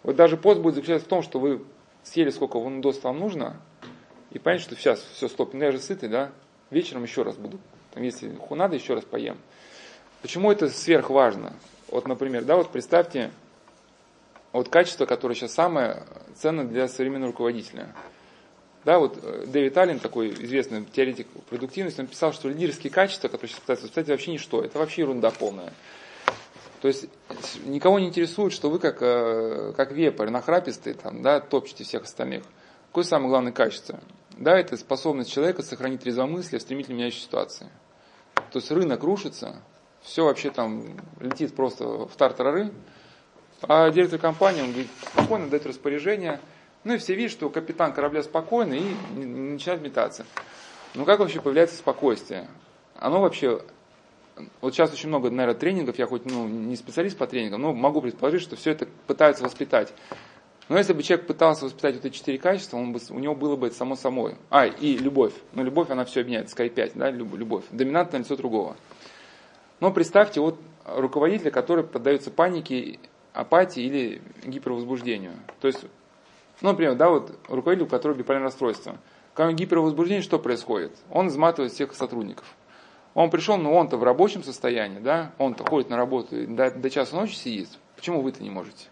Вот 0.03 0.15
даже 0.15 0.37
пост 0.37 0.59
будет 0.59 0.75
заключаться 0.75 1.05
в 1.05 1.09
том, 1.09 1.21
что 1.21 1.39
вы 1.39 1.65
съели 2.03 2.29
сколько 2.29 2.59
вон 2.59 2.81
дост 2.81 3.03
вам 3.03 3.19
нужно, 3.19 3.59
и 4.31 4.39
понять, 4.39 4.61
что 4.61 4.75
сейчас 4.75 4.99
все, 5.13 5.27
стоп, 5.27 5.53
я 5.55 5.71
же 5.71 5.79
сытый, 5.79 6.09
да, 6.09 6.31
вечером 6.69 7.03
еще 7.03 7.23
раз 7.23 7.35
буду, 7.35 7.59
там, 7.93 8.03
если 8.03 8.31
надо, 8.51 8.75
еще 8.75 8.93
раз 8.93 9.03
поем. 9.03 9.37
Почему 10.21 10.51
это 10.51 10.69
сверхважно? 10.69 11.53
Вот, 11.87 12.07
например, 12.07 12.43
да, 12.45 12.55
вот 12.55 12.71
представьте, 12.71 13.31
вот 14.57 14.69
качество, 14.69 15.05
которое 15.05 15.35
сейчас 15.35 15.53
самое 15.53 16.03
ценное 16.35 16.65
для 16.65 16.88
современного 16.88 17.31
руководителя. 17.31 17.93
Да, 18.85 19.00
вот 19.00 19.19
э, 19.21 19.45
Дэвид 19.47 19.75
Аллен, 19.77 20.00
такой 20.00 20.29
известный 20.29 20.85
теоретик 20.85 21.27
продуктивности, 21.50 22.01
он 22.01 22.07
писал, 22.07 22.33
что 22.33 22.47
лидерские 22.47 22.91
качества, 22.91 23.27
которые 23.27 23.50
сейчас 23.50 23.62
пытаются 23.62 23.85
воспитать, 23.85 24.07
вообще 24.09 24.31
ничто. 24.31 24.63
Это 24.63 24.77
вообще 24.77 25.01
ерунда 25.01 25.31
полная. 25.31 25.74
То 26.81 26.88
есть 26.88 27.07
никого 27.65 27.97
не 27.97 28.07
интересует, 28.07 28.53
что 28.53 28.69
вы 28.69 28.77
как, 28.77 28.97
э, 29.01 29.74
как 29.75 29.91
вепрь, 29.91 30.29
нахрапистый, 30.29 30.93
там, 30.93 31.24
да, 31.24 31.39
топчете 31.39 31.83
всех 31.83 32.03
остальных. 32.03 32.43
Какое 32.89 33.03
самое 33.03 33.29
главное 33.29 33.51
качество? 33.51 34.00
Да, 34.38 34.55
это 34.55 34.77
способность 34.77 35.31
человека 35.31 35.63
сохранить 35.63 36.01
трезвомыслие 36.01 36.59
в 36.59 36.62
стремительно 36.62 36.95
меняющей 36.95 37.21
ситуации. 37.21 37.69
То 38.51 38.59
есть 38.59 38.69
рынок 38.69 39.01
рушится, 39.03 39.55
все 40.01 40.25
вообще 40.25 40.51
там 40.51 40.95
летит 41.19 41.55
просто 41.55 41.85
в 41.85 42.15
тартарары, 42.15 42.71
а 43.67 43.89
директор 43.89 44.19
компании, 44.19 44.62
он 44.62 44.69
говорит, 44.69 44.89
спокойно 45.12 45.50
дает 45.50 45.65
распоряжение, 45.65 46.39
ну 46.84 46.93
и 46.93 46.98
все 46.98 47.15
видят, 47.15 47.31
что 47.31 47.50
капитан 47.50 47.93
корабля 47.93 48.24
спокойный 48.24 48.79
и 49.15 49.25
начинает 49.25 49.81
метаться. 49.81 50.25
Ну 50.93 51.05
как 51.05 51.19
вообще 51.19 51.41
появляется 51.41 51.75
спокойствие? 51.77 52.48
Оно 52.95 53.22
вообще 53.22 53.62
вот 54.62 54.74
сейчас 54.74 54.93
очень 54.93 55.10
много, 55.10 55.29
наверное, 55.29 55.60
тренингов, 55.60 55.98
я 55.98 56.07
хоть 56.07 56.25
ну, 56.25 56.48
не 56.48 56.75
специалист 56.75 57.17
по 57.17 57.27
тренингам, 57.27 57.62
но 57.62 57.74
могу 57.74 58.01
предположить, 58.01 58.41
что 58.41 58.55
все 58.55 58.72
это 58.72 58.88
пытаются 59.07 59.43
воспитать. 59.43 59.93
Но 60.67 60.77
если 60.77 60.93
бы 60.93 61.03
человек 61.03 61.27
пытался 61.27 61.65
воспитать 61.65 61.95
вот 61.95 62.05
эти 62.05 62.15
четыре 62.15 62.39
качества, 62.39 62.77
он 62.77 62.91
бы, 62.91 63.00
у 63.10 63.19
него 63.19 63.36
было 63.36 63.55
бы 63.55 63.67
это 63.67 63.75
само 63.75 63.95
собой. 63.95 64.36
А, 64.50 64.65
и 64.65 64.98
любовь. 64.98 65.34
Но 65.53 65.62
ну, 65.62 65.65
любовь, 65.65 65.91
она 65.91 66.05
все 66.05 66.22
объединяет, 66.22 66.50
скорее 66.50 66.72
пять, 66.72 66.93
да, 66.95 67.12
любовь. 67.12 67.65
Доминантное 67.69 68.22
лицо 68.22 68.36
другого. 68.36 68.75
Но 69.79 69.91
представьте 69.91 70.41
вот 70.41 70.60
руководителя, 70.86 71.51
который 71.51 71.84
поддается 71.84 72.31
панике, 72.31 73.00
апатии 73.36 73.84
или 73.84 74.22
гипервозбуждению. 74.44 75.34
То 75.60 75.68
есть, 75.68 75.86
ну, 76.62 76.70
например, 76.70 76.96
да, 76.96 77.10
вот 77.10 77.38
руководитель, 77.48 77.86
у 77.86 77.89
которого 77.89 78.18
биполярное 78.18 78.48
расстройство. 78.48 78.98
Когда 79.34 79.51
гипервозбуждение, 79.51 80.22
что 80.22 80.39
происходит? 80.39 80.94
Он 81.12 81.27
изматывает 81.27 81.74
всех 81.74 81.94
сотрудников. 81.94 82.46
Он 83.13 83.30
пришел, 83.30 83.58
но 83.58 83.74
он-то 83.74 83.98
в 83.98 84.04
рабочем 84.04 84.44
состоянии, 84.44 85.00
да, 85.00 85.32
он-то 85.38 85.65
ходит 85.65 85.89
на 85.89 85.98
работу 85.98 86.48
до, 86.48 86.72
до 86.72 86.89
часа 86.89 87.15
ночи 87.15 87.36
сидит. 87.36 87.70
Почему 87.96 88.22
вы-то 88.22 88.44
не 88.44 88.50
можете? 88.50 88.88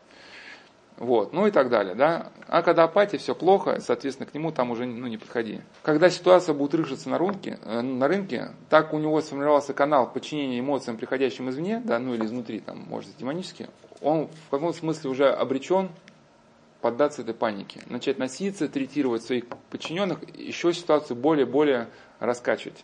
Вот, 0.98 1.34
ну 1.34 1.48
и 1.48 1.52
так 1.52 1.70
далее, 1.70 1.96
да. 1.96 2.32
А 2.48 2.62
когда 2.62 2.84
апатия, 2.84 3.18
все 3.18 3.34
плохо, 3.34 3.80
соответственно, 3.80 4.30
к 4.30 4.34
нему 4.34 4.52
там 4.52 4.72
уже 4.72 4.86
ну, 4.86 5.08
не 5.08 5.18
подходи. 5.18 5.62
Когда 5.82 6.10
ситуация 6.10 6.54
будет 6.54 6.76
рышиться 6.76 7.10
на 7.10 7.18
рынке, 7.18 7.60
э, 7.64 7.82
на 7.82 8.08
рынке, 8.08 8.52
так 8.70 8.94
у 8.94 9.00
него 9.00 9.20
сформировался 9.22 9.74
канал 9.74 10.12
подчинения 10.12 10.60
эмоциям, 10.60 10.98
приходящим 10.98 11.50
извне, 11.50 11.82
да, 11.84 12.00
ну 12.00 12.14
или 12.14 12.26
изнутри, 12.26 12.60
там, 12.60 12.86
может, 12.88 13.10
демонически, 13.18 13.68
он 14.02 14.28
в 14.28 14.50
каком 14.52 14.74
смысле 14.74 15.10
уже 15.10 15.30
обречен 15.30 15.90
поддаться 16.82 17.22
этой 17.22 17.34
панике, 17.34 17.82
начать 17.88 18.20
носиться, 18.20 18.68
третировать 18.68 19.24
своих 19.24 19.46
подчиненных, 19.70 20.20
еще 20.38 20.74
ситуацию 20.74 21.18
более-более 21.18 21.88
раскачивать. 22.20 22.84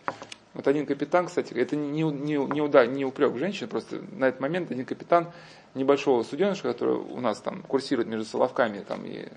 Вот 0.54 0.66
один 0.66 0.84
капитан, 0.84 1.26
кстати, 1.26 1.54
это 1.54 1.76
не, 1.76 2.02
не, 2.02 2.34
не, 2.34 2.60
уда, 2.60 2.84
не 2.86 3.04
упрек 3.04 3.36
женщин, 3.36 3.68
просто 3.68 4.00
на 4.12 4.26
этот 4.26 4.40
момент 4.40 4.70
один 4.70 4.84
капитан 4.84 5.30
небольшого 5.74 6.24
суденышка, 6.24 6.72
который 6.72 6.96
у 6.96 7.20
нас 7.20 7.40
там 7.40 7.62
курсирует 7.62 8.08
между 8.08 8.24
Соловками, 8.24 8.80
там, 8.80 9.04
и, 9.06 9.28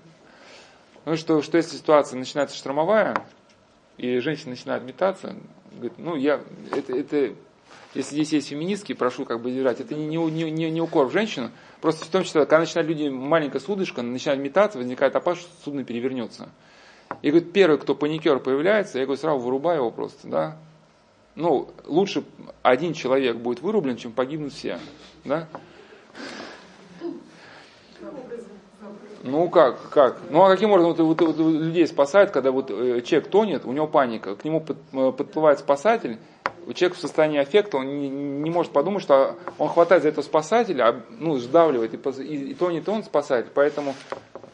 ну 1.04 1.16
что, 1.16 1.40
что 1.42 1.56
если 1.56 1.76
ситуация 1.76 2.18
начинается 2.18 2.56
штормовая, 2.56 3.16
и 3.96 4.18
женщина 4.18 4.50
начинает 4.50 4.82
метаться, 4.82 5.36
говорит, 5.72 5.98
ну 5.98 6.16
я, 6.16 6.40
это, 6.72 6.92
это 6.92 7.34
если 7.94 8.16
здесь 8.16 8.32
есть 8.32 8.48
феминистки, 8.48 8.92
прошу 8.92 9.24
как 9.24 9.40
бы 9.40 9.52
держать, 9.52 9.80
это 9.80 9.94
не, 9.94 10.16
не, 10.16 10.50
не, 10.50 10.70
не 10.70 10.80
укор 10.80 11.06
в 11.06 11.12
женщину, 11.12 11.50
просто 11.80 12.04
в 12.04 12.08
том 12.08 12.24
числе, 12.24 12.40
когда 12.40 12.58
начинают 12.58 12.88
люди, 12.88 13.08
маленькая 13.08 13.60
судышка, 13.60 14.02
начинают 14.02 14.42
метаться, 14.42 14.78
возникает 14.78 15.14
опасность, 15.14 15.48
что 15.48 15.64
судно 15.64 15.84
перевернется. 15.84 16.48
И 17.22 17.30
говорит, 17.30 17.52
первый, 17.52 17.78
кто 17.78 17.94
паникер 17.94 18.40
появляется, 18.40 18.98
я 18.98 19.04
говорю, 19.04 19.20
сразу 19.20 19.38
вырубаю 19.38 19.78
его 19.78 19.90
просто, 19.92 20.26
да, 20.26 20.56
ну, 21.36 21.68
лучше 21.84 22.24
один 22.62 22.92
человек 22.92 23.36
будет 23.36 23.60
вырублен, 23.60 23.96
чем 23.96 24.12
погибнут 24.12 24.52
все. 24.52 24.78
Да? 25.24 25.48
Ну 29.22 29.48
как, 29.48 29.88
как? 29.88 30.20
Ну 30.28 30.42
а 30.42 30.50
каким 30.50 30.70
образом 30.70 30.92
вот, 30.92 31.18
вот, 31.18 31.38
вот, 31.38 31.38
людей 31.38 31.86
спасают, 31.86 32.30
когда 32.30 32.50
вот 32.52 32.70
э, 32.70 33.00
человек 33.00 33.30
тонет, 33.30 33.64
у 33.64 33.72
него 33.72 33.86
паника, 33.86 34.36
к 34.36 34.44
нему 34.44 34.60
под, 34.60 34.76
э, 34.92 35.12
подплывает 35.12 35.60
спасатель, 35.60 36.18
человек 36.74 36.96
в 36.96 37.00
состоянии 37.00 37.38
аффекта, 37.38 37.78
он 37.78 38.00
не, 38.00 38.10
не 38.10 38.50
может 38.50 38.72
подумать, 38.72 39.02
что 39.02 39.36
он 39.58 39.70
хватает 39.70 40.02
за 40.02 40.10
этого 40.10 40.22
спасателя, 40.22 40.88
а, 40.88 41.00
ну, 41.08 41.38
сдавливает, 41.38 41.94
и, 41.94 42.22
и, 42.22 42.50
и 42.50 42.54
тонет 42.54 42.86
он 42.86 43.02
спасатель. 43.02 43.50
Поэтому 43.54 43.94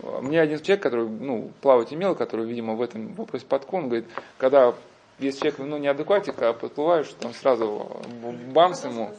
э, 0.03 0.21
мне 0.23 0.41
один 0.41 0.61
человек, 0.61 0.85
который 0.85 1.09
ну, 1.09 1.51
плавать 1.61 1.91
умел, 1.91 2.15
который, 2.15 2.47
видимо, 2.47 2.75
в 2.75 2.83
этом 2.83 3.13
вопросе 3.15 3.47
подкон, 3.47 3.89
говорит, 3.89 4.07
когда 4.39 4.73
если 5.21 5.41
человек 5.41 5.59
ну, 5.59 5.79
неадекватик, 5.79 6.41
а 6.43 6.53
подплываешь, 6.53 7.09
там 7.19 7.33
сразу 7.35 8.03
бамс 8.53 8.85
ему, 8.85 9.13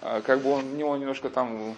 а, 0.00 0.20
как 0.20 0.40
бы 0.40 0.50
он, 0.50 0.72
у 0.72 0.76
него 0.76 0.96
немножко 0.96 1.30
там 1.30 1.76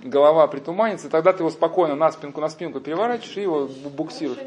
голова 0.00 0.46
притуманится, 0.46 1.08
тогда 1.08 1.32
ты 1.32 1.42
его 1.42 1.50
спокойно 1.50 1.94
на 1.94 2.10
спинку 2.12 2.40
на 2.40 2.48
спинку 2.48 2.80
переворачиваешь 2.80 3.36
и 3.36 3.42
его 3.42 3.66
буксируешь. 3.90 4.38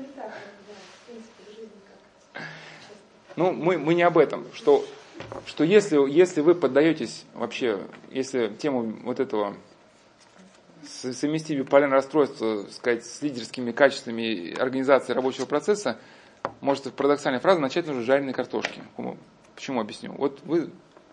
Ну, 3.35 3.51
мы, 3.51 3.77
мы 3.77 3.93
не 3.93 4.03
об 4.03 4.17
этом, 4.17 4.45
что, 4.53 4.83
что 5.45 5.63
если, 5.63 6.09
если 6.11 6.41
вы 6.41 6.55
поддаетесь 6.55 7.25
вообще, 7.33 7.79
если 8.11 8.47
тему 8.49 8.97
вот 9.03 9.19
этого 9.19 9.55
совместить 10.85 11.57
биполярное 11.57 11.97
расстройство, 11.97 12.65
сказать, 12.71 13.05
с 13.05 13.21
лидерскими 13.21 13.71
качествами 13.71 14.59
организации 14.59 15.13
рабочего 15.13 15.45
процесса, 15.45 15.97
может 16.61 16.93
парадоксальная 16.93 17.39
фраза, 17.39 17.59
начать 17.59 17.87
нужно 17.87 18.01
с 18.01 18.05
жареной 18.05 18.33
картошки. 18.33 18.81
Почему 19.55 19.81
объясню? 19.81 20.13
Вот 20.13 20.39
вы, 20.43 20.71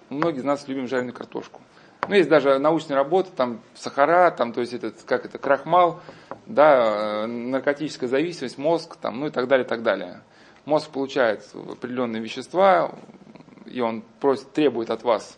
многие 0.08 0.38
из 0.38 0.44
нас 0.44 0.68
любим 0.68 0.86
жареную 0.86 1.14
картошку. 1.14 1.60
Ну, 2.08 2.14
есть 2.14 2.28
даже 2.28 2.58
научные 2.58 2.96
работы, 2.96 3.30
там 3.34 3.60
сахара, 3.74 4.30
там, 4.30 4.52
то 4.52 4.60
есть 4.60 4.72
этот, 4.72 5.02
как 5.02 5.24
это, 5.24 5.38
крахмал, 5.38 6.00
да, 6.46 7.24
э, 7.24 7.26
наркотическая 7.26 8.08
зависимость, 8.08 8.58
мозг, 8.58 8.96
там, 8.96 9.18
ну 9.18 9.26
и 9.26 9.30
так 9.30 9.48
далее, 9.48 9.66
так 9.66 9.82
далее. 9.82 10.20
Мозг 10.64 10.90
получает 10.90 11.44
определенные 11.54 12.22
вещества, 12.22 12.92
и 13.64 13.80
он 13.80 14.04
просит, 14.20 14.52
требует 14.52 14.90
от 14.90 15.02
вас 15.02 15.36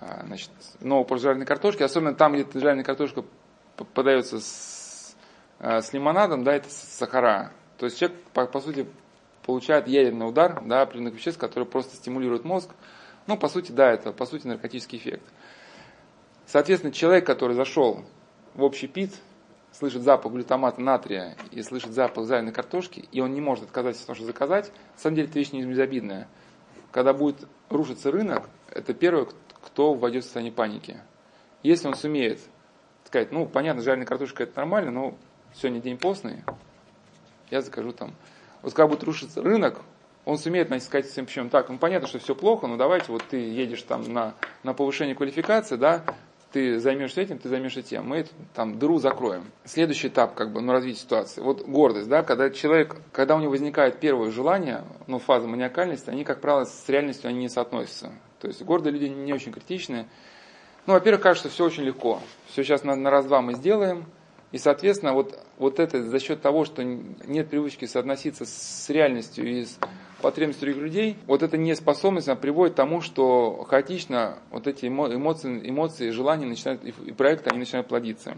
э, 0.00 0.22
значит, 0.26 0.50
нового 0.80 1.18
жареной 1.18 1.46
картошки, 1.46 1.82
особенно 1.82 2.14
там, 2.14 2.34
где 2.34 2.46
жареная 2.58 2.84
картошка 2.84 3.24
подается 3.92 4.38
с, 4.38 5.16
э, 5.58 5.80
с 5.80 5.92
лимонадом, 5.92 6.44
да, 6.44 6.54
это 6.54 6.70
сахара. 6.70 7.50
То 7.78 7.86
есть 7.86 7.98
человек, 7.98 8.18
по, 8.32 8.46
по 8.46 8.60
сути, 8.60 8.86
получает 9.46 9.86
ядерный 9.86 10.28
удар 10.28 10.60
да, 10.66 10.82
определенных 10.82 11.14
веществ, 11.14 11.40
которые 11.40 11.68
просто 11.68 11.96
стимулируют 11.96 12.44
мозг. 12.44 12.70
Ну, 13.26 13.38
по 13.38 13.48
сути, 13.48 13.72
да, 13.72 13.92
это 13.92 14.12
по 14.12 14.26
сути 14.26 14.46
наркотический 14.46 14.98
эффект. 14.98 15.24
Соответственно, 16.46 16.92
человек, 16.92 17.24
который 17.26 17.54
зашел 17.54 18.04
в 18.54 18.62
общий 18.62 18.88
пит, 18.88 19.14
слышит 19.72 20.02
запах 20.02 20.32
глютамата 20.32 20.80
натрия 20.80 21.36
и 21.50 21.62
слышит 21.62 21.92
запах 21.92 22.26
жареной 22.26 22.52
картошки, 22.52 23.08
и 23.10 23.20
он 23.20 23.32
не 23.34 23.40
может 23.40 23.64
отказаться 23.64 24.02
от 24.02 24.06
того, 24.06 24.16
что 24.16 24.26
заказать, 24.26 24.72
на 24.94 25.00
самом 25.00 25.16
деле 25.16 25.28
это 25.28 25.38
вещь 25.38 25.52
не 25.52 25.64
безобидная. 25.64 26.28
Когда 26.92 27.12
будет 27.12 27.46
рушиться 27.68 28.10
рынок, 28.10 28.48
это 28.70 28.94
первый, 28.94 29.28
кто 29.62 29.94
войдет 29.94 30.22
в 30.22 30.26
состояние 30.26 30.52
паники. 30.52 30.98
Если 31.62 31.88
он 31.88 31.94
сумеет 31.94 32.40
сказать, 33.04 33.32
ну, 33.32 33.46
понятно, 33.46 33.82
жареная 33.82 34.06
картошка 34.06 34.44
это 34.44 34.56
нормально, 34.56 34.90
но 34.90 35.14
сегодня 35.54 35.80
день 35.80 35.98
постный, 35.98 36.42
я 37.50 37.60
закажу 37.60 37.92
там 37.92 38.14
вот 38.66 38.74
когда 38.74 38.88
будет 38.88 39.04
рушиться 39.04 39.42
рынок, 39.42 39.80
он 40.24 40.38
сумеет 40.38 40.66
сказать 40.82 41.06
всем 41.06 41.26
причем 41.26 41.50
так, 41.50 41.68
ну 41.68 41.78
понятно, 41.78 42.08
что 42.08 42.18
все 42.18 42.34
плохо, 42.34 42.66
но 42.66 42.76
давайте 42.76 43.12
вот 43.12 43.22
ты 43.30 43.36
едешь 43.36 43.80
там 43.82 44.12
на, 44.12 44.34
на 44.64 44.74
повышение 44.74 45.14
квалификации, 45.14 45.76
да, 45.76 46.02
ты 46.50 46.80
займешься 46.80 47.20
этим, 47.20 47.38
ты 47.38 47.48
займешься 47.48 47.82
тем, 47.82 48.08
мы 48.08 48.16
эту, 48.16 48.30
там 48.54 48.76
дыру 48.76 48.98
закроем. 48.98 49.44
Следующий 49.64 50.08
этап, 50.08 50.34
как 50.34 50.52
бы, 50.52 50.60
ну, 50.62 50.72
развития 50.72 50.98
ситуации. 50.98 51.42
Вот 51.42 51.62
гордость, 51.62 52.08
да, 52.08 52.24
когда 52.24 52.50
человек, 52.50 52.96
когда 53.12 53.36
у 53.36 53.38
него 53.38 53.52
возникает 53.52 54.00
первое 54.00 54.32
желание, 54.32 54.82
ну, 55.06 55.20
фаза 55.20 55.46
маниакальности, 55.46 56.10
они, 56.10 56.24
как 56.24 56.40
правило, 56.40 56.64
с 56.64 56.88
реальностью 56.88 57.28
они 57.28 57.38
не 57.38 57.48
соотносятся. 57.48 58.10
То 58.40 58.48
есть 58.48 58.62
гордые 58.62 58.94
люди 58.94 59.04
не 59.04 59.32
очень 59.32 59.52
критичны, 59.52 60.08
Ну, 60.86 60.94
во-первых, 60.94 61.22
кажется, 61.22 61.50
все 61.50 61.64
очень 61.64 61.84
легко. 61.84 62.20
Все 62.48 62.64
сейчас 62.64 62.82
на, 62.82 62.96
на 62.96 63.10
раз-два 63.10 63.42
мы 63.42 63.54
сделаем. 63.54 64.06
И, 64.52 64.58
соответственно, 64.58 65.12
вот, 65.12 65.38
вот 65.58 65.80
это 65.80 66.02
за 66.02 66.20
счет 66.20 66.40
того, 66.40 66.64
что 66.64 66.82
нет 66.84 67.48
привычки 67.48 67.84
соотноситься 67.84 68.44
с 68.46 68.88
реальностью 68.88 69.46
и 69.46 69.64
с 69.64 69.78
потребностью 70.22 70.66
других 70.66 70.82
людей, 70.82 71.16
вот 71.26 71.42
эта 71.42 71.56
неспособность 71.56 72.28
она 72.28 72.36
приводит 72.36 72.74
к 72.74 72.76
тому, 72.76 73.00
что 73.00 73.66
хаотично 73.68 74.38
вот 74.50 74.66
эти 74.66 74.86
эмоции, 74.86 75.68
эмоции 75.68 76.10
желания 76.10 76.46
начинают, 76.46 76.84
и 76.84 77.12
проекты, 77.12 77.50
они 77.50 77.58
начинают 77.58 77.88
плодиться. 77.88 78.36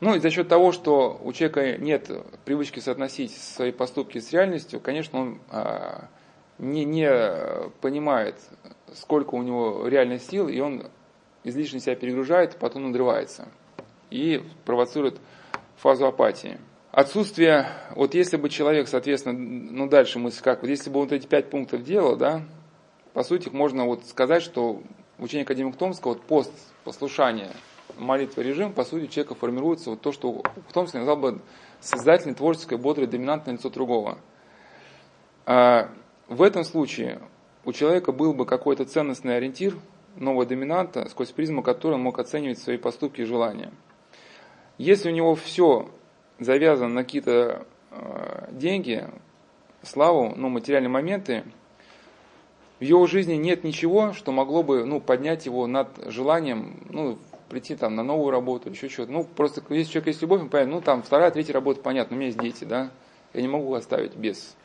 Ну 0.00 0.14
и 0.14 0.20
за 0.20 0.30
счет 0.30 0.48
того, 0.48 0.72
что 0.72 1.18
у 1.22 1.32
человека 1.32 1.78
нет 1.78 2.10
привычки 2.44 2.80
соотносить 2.80 3.34
свои 3.36 3.72
поступки 3.72 4.18
с 4.18 4.32
реальностью, 4.32 4.80
конечно, 4.80 5.20
он 5.20 5.40
а, 5.48 6.08
не, 6.58 6.84
не 6.84 7.08
понимает, 7.80 8.34
сколько 8.94 9.34
у 9.34 9.42
него 9.42 9.86
реальной 9.86 10.18
сил, 10.18 10.48
и 10.48 10.60
он 10.60 10.88
излишне 11.44 11.80
себя 11.80 11.96
перегружает, 11.96 12.56
потом 12.56 12.84
надрывается 12.84 13.48
и 14.12 14.42
провоцирует 14.64 15.18
фазу 15.76 16.06
апатии. 16.06 16.58
Отсутствие, 16.90 17.66
вот 17.96 18.14
если 18.14 18.36
бы 18.36 18.50
человек, 18.50 18.86
соответственно, 18.86 19.38
ну 19.38 19.88
дальше 19.88 20.18
мы 20.18 20.30
как, 20.30 20.60
вот 20.60 20.68
если 20.68 20.90
бы 20.90 21.00
вот 21.00 21.10
эти 21.12 21.26
пять 21.26 21.48
пунктов 21.48 21.82
делал, 21.82 22.16
да, 22.16 22.42
по 23.14 23.22
сути, 23.22 23.48
можно 23.48 23.86
вот 23.86 24.04
сказать, 24.06 24.42
что 24.42 24.82
учение 25.18 25.44
академика 25.44 25.78
Томского, 25.78 26.12
вот 26.12 26.22
пост 26.22 26.52
послушания, 26.84 27.50
молитва, 27.98 28.42
режим, 28.42 28.72
по 28.72 28.84
сути, 28.84 29.06
человека 29.06 29.34
формируется 29.34 29.90
вот 29.90 30.02
то, 30.02 30.12
что 30.12 30.42
Томский 30.72 30.98
назвал 30.98 31.16
бы 31.16 31.40
создательное, 31.80 32.34
творческое, 32.34 32.76
бодрое, 32.76 33.08
доминантное 33.08 33.54
лицо 33.54 33.70
другого. 33.70 34.18
А 35.46 35.88
в 36.28 36.42
этом 36.42 36.64
случае 36.64 37.20
у 37.64 37.72
человека 37.72 38.12
был 38.12 38.34
бы 38.34 38.44
какой-то 38.44 38.84
ценностный 38.84 39.36
ориентир, 39.36 39.76
нового 40.16 40.44
доминанта, 40.44 41.08
сквозь 41.08 41.30
призму 41.30 41.62
которого 41.62 41.96
он 41.96 42.02
мог 42.02 42.18
оценивать 42.18 42.58
свои 42.58 42.76
поступки 42.76 43.22
и 43.22 43.24
желания. 43.24 43.72
Если 44.78 45.10
у 45.10 45.12
него 45.12 45.34
все 45.34 45.90
завязано 46.38 46.94
на 46.94 47.04
какие-то 47.04 47.66
э, 47.90 48.48
деньги, 48.52 49.06
славу, 49.82 50.32
ну, 50.36 50.48
материальные 50.48 50.90
моменты, 50.90 51.44
в 52.80 52.84
его 52.84 53.06
жизни 53.06 53.34
нет 53.34 53.64
ничего, 53.64 54.12
что 54.12 54.32
могло 54.32 54.62
бы 54.62 54.84
ну, 54.84 55.00
поднять 55.00 55.46
его 55.46 55.66
над 55.66 55.88
желанием 56.06 56.80
ну, 56.90 57.18
прийти 57.48 57.76
там, 57.76 57.94
на 57.94 58.02
новую 58.02 58.30
работу, 58.30 58.70
еще 58.70 58.88
что-то. 58.88 59.12
Ну, 59.12 59.24
просто 59.24 59.62
если 59.68 59.92
человек 59.92 60.08
есть 60.08 60.22
любовь, 60.22 60.40
он 60.40 60.48
понятно, 60.48 60.74
ну, 60.74 60.80
там, 60.80 61.02
вторая, 61.02 61.30
третья 61.30 61.52
работа, 61.52 61.80
понятно, 61.80 62.16
у 62.16 62.18
меня 62.18 62.28
есть 62.28 62.40
дети, 62.40 62.64
да, 62.64 62.90
я 63.34 63.42
не 63.42 63.48
могу 63.48 63.72
оставить 63.74 64.16
без. 64.16 64.56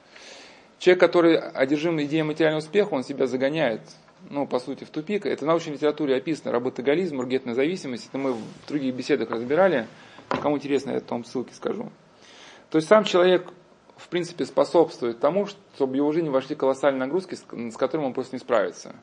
Человек, 0.80 1.00
который 1.02 1.38
одержим 1.38 2.02
идеей 2.02 2.24
материального 2.24 2.62
успеха, 2.62 2.94
он 2.94 3.04
себя 3.04 3.28
загоняет, 3.28 3.82
ну, 4.30 4.46
по 4.48 4.60
сути, 4.60 4.84
в 4.84 4.90
тупик. 4.90 5.26
Это 5.26 5.46
в 5.46 5.48
научной 5.48 5.74
литературе 5.74 6.16
описано, 6.16 6.52
работоголизм, 6.52 7.20
ургентная 7.20 7.54
зависимость, 7.54 8.08
это 8.10 8.18
мы 8.18 8.34
в 8.34 8.68
других 8.68 8.94
беседах 8.96 9.30
разбирали. 9.30 9.88
Кому 10.30 10.58
интересно, 10.58 10.92
я 10.92 11.00
там 11.00 11.24
ссылки 11.24 11.54
скажу. 11.54 11.90
То 12.70 12.78
есть 12.78 12.88
сам 12.88 13.06
человек, 13.06 13.48
в 13.96 14.10
принципе, 14.10 14.46
способствует 14.46 15.20
тому, 15.20 15.48
чтобы 15.48 15.94
в 15.94 15.96
его 15.96 16.12
жизни 16.12 16.30
вошли 16.30 16.56
колоссальные 16.56 17.00
нагрузки, 17.00 17.36
с 17.36 17.78
которыми 17.78 18.08
он 18.08 18.14
просто 18.14 18.36
не 18.36 18.40
справится. 18.40 18.96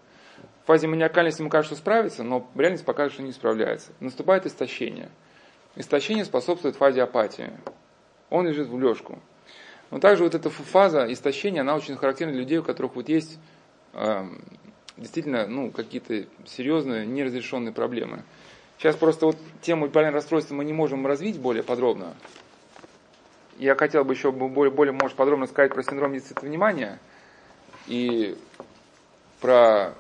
В 0.64 0.66
фазе 0.66 0.86
маниакальности 0.86 1.40
ему 1.40 1.50
кажется, 1.50 1.74
что 1.74 1.82
справится, 1.82 2.22
но 2.22 2.50
реальность 2.54 2.84
покажет, 2.84 3.14
что 3.14 3.22
не 3.22 3.32
справляется. 3.32 3.92
Наступает 4.00 4.46
истощение. 4.46 5.10
Истощение 5.76 6.24
способствует 6.24 6.76
фазе 6.76 7.02
апатии. 7.02 7.50
Он 8.30 8.46
лежит 8.46 8.68
в 8.68 8.78
лёжку. 8.78 9.18
Но 9.90 9.98
также 9.98 10.24
вот 10.24 10.34
эта 10.34 10.50
фаза 10.50 11.10
истощения, 11.12 11.60
она 11.60 11.74
очень 11.74 11.96
характерна 11.96 12.32
для 12.32 12.42
людей, 12.42 12.58
у 12.58 12.62
которых 12.62 12.96
вот 12.96 13.08
есть 13.08 13.38
э, 13.92 14.24
действительно 14.96 15.46
ну, 15.46 15.70
какие-то 15.70 16.26
серьезные 16.46 17.06
неразрешенные 17.06 17.72
проблемы. 17.72 18.22
Сейчас 18.78 18.96
просто 18.96 19.26
вот 19.26 19.36
тему 19.62 19.86
биполярного 19.86 20.16
расстройства 20.16 20.54
мы 20.54 20.64
не 20.64 20.72
можем 20.72 21.06
развить 21.06 21.38
более 21.38 21.62
подробно. 21.62 22.14
Я 23.58 23.76
хотел 23.76 24.04
бы 24.04 24.14
еще 24.14 24.32
более, 24.32 24.72
более 24.72 24.92
может, 24.92 25.16
подробно 25.16 25.46
сказать 25.46 25.72
про 25.72 25.82
синдром 25.82 26.12
дефицита 26.12 26.44
внимания 26.44 26.98
и 27.86 28.36
про 29.40 29.94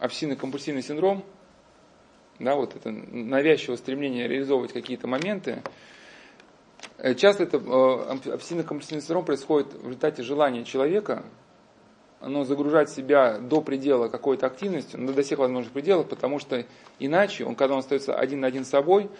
обсессивно-компульсивный 0.00 0.82
синдром, 0.82 1.24
да, 2.38 2.54
вот 2.54 2.74
это 2.74 2.90
навязчивое 2.90 3.76
стремление 3.76 4.26
реализовывать 4.26 4.72
какие-то 4.72 5.06
моменты. 5.06 5.62
Э, 6.96 7.14
часто 7.14 7.42
это 7.42 7.58
э, 7.58 7.60
обсессивно-компульсивный 7.60 9.02
синдром 9.02 9.24
происходит 9.26 9.74
в 9.74 9.86
результате 9.86 10.22
желания 10.22 10.64
человека 10.64 11.24
но 12.20 12.44
загружать 12.44 12.90
себя 12.90 13.38
до 13.38 13.60
предела 13.62 14.08
какой-то 14.08 14.46
активностью, 14.46 15.00
ну, 15.00 15.12
до 15.12 15.22
всех 15.22 15.38
возможных 15.38 15.72
пределов, 15.72 16.08
потому 16.08 16.38
что 16.38 16.64
иначе, 16.98 17.44
он, 17.44 17.54
когда 17.54 17.74
он 17.74 17.80
остается 17.80 18.14
один 18.14 18.40
на 18.40 18.46
один 18.46 18.64
с 18.64 18.68
собой, 18.68 19.10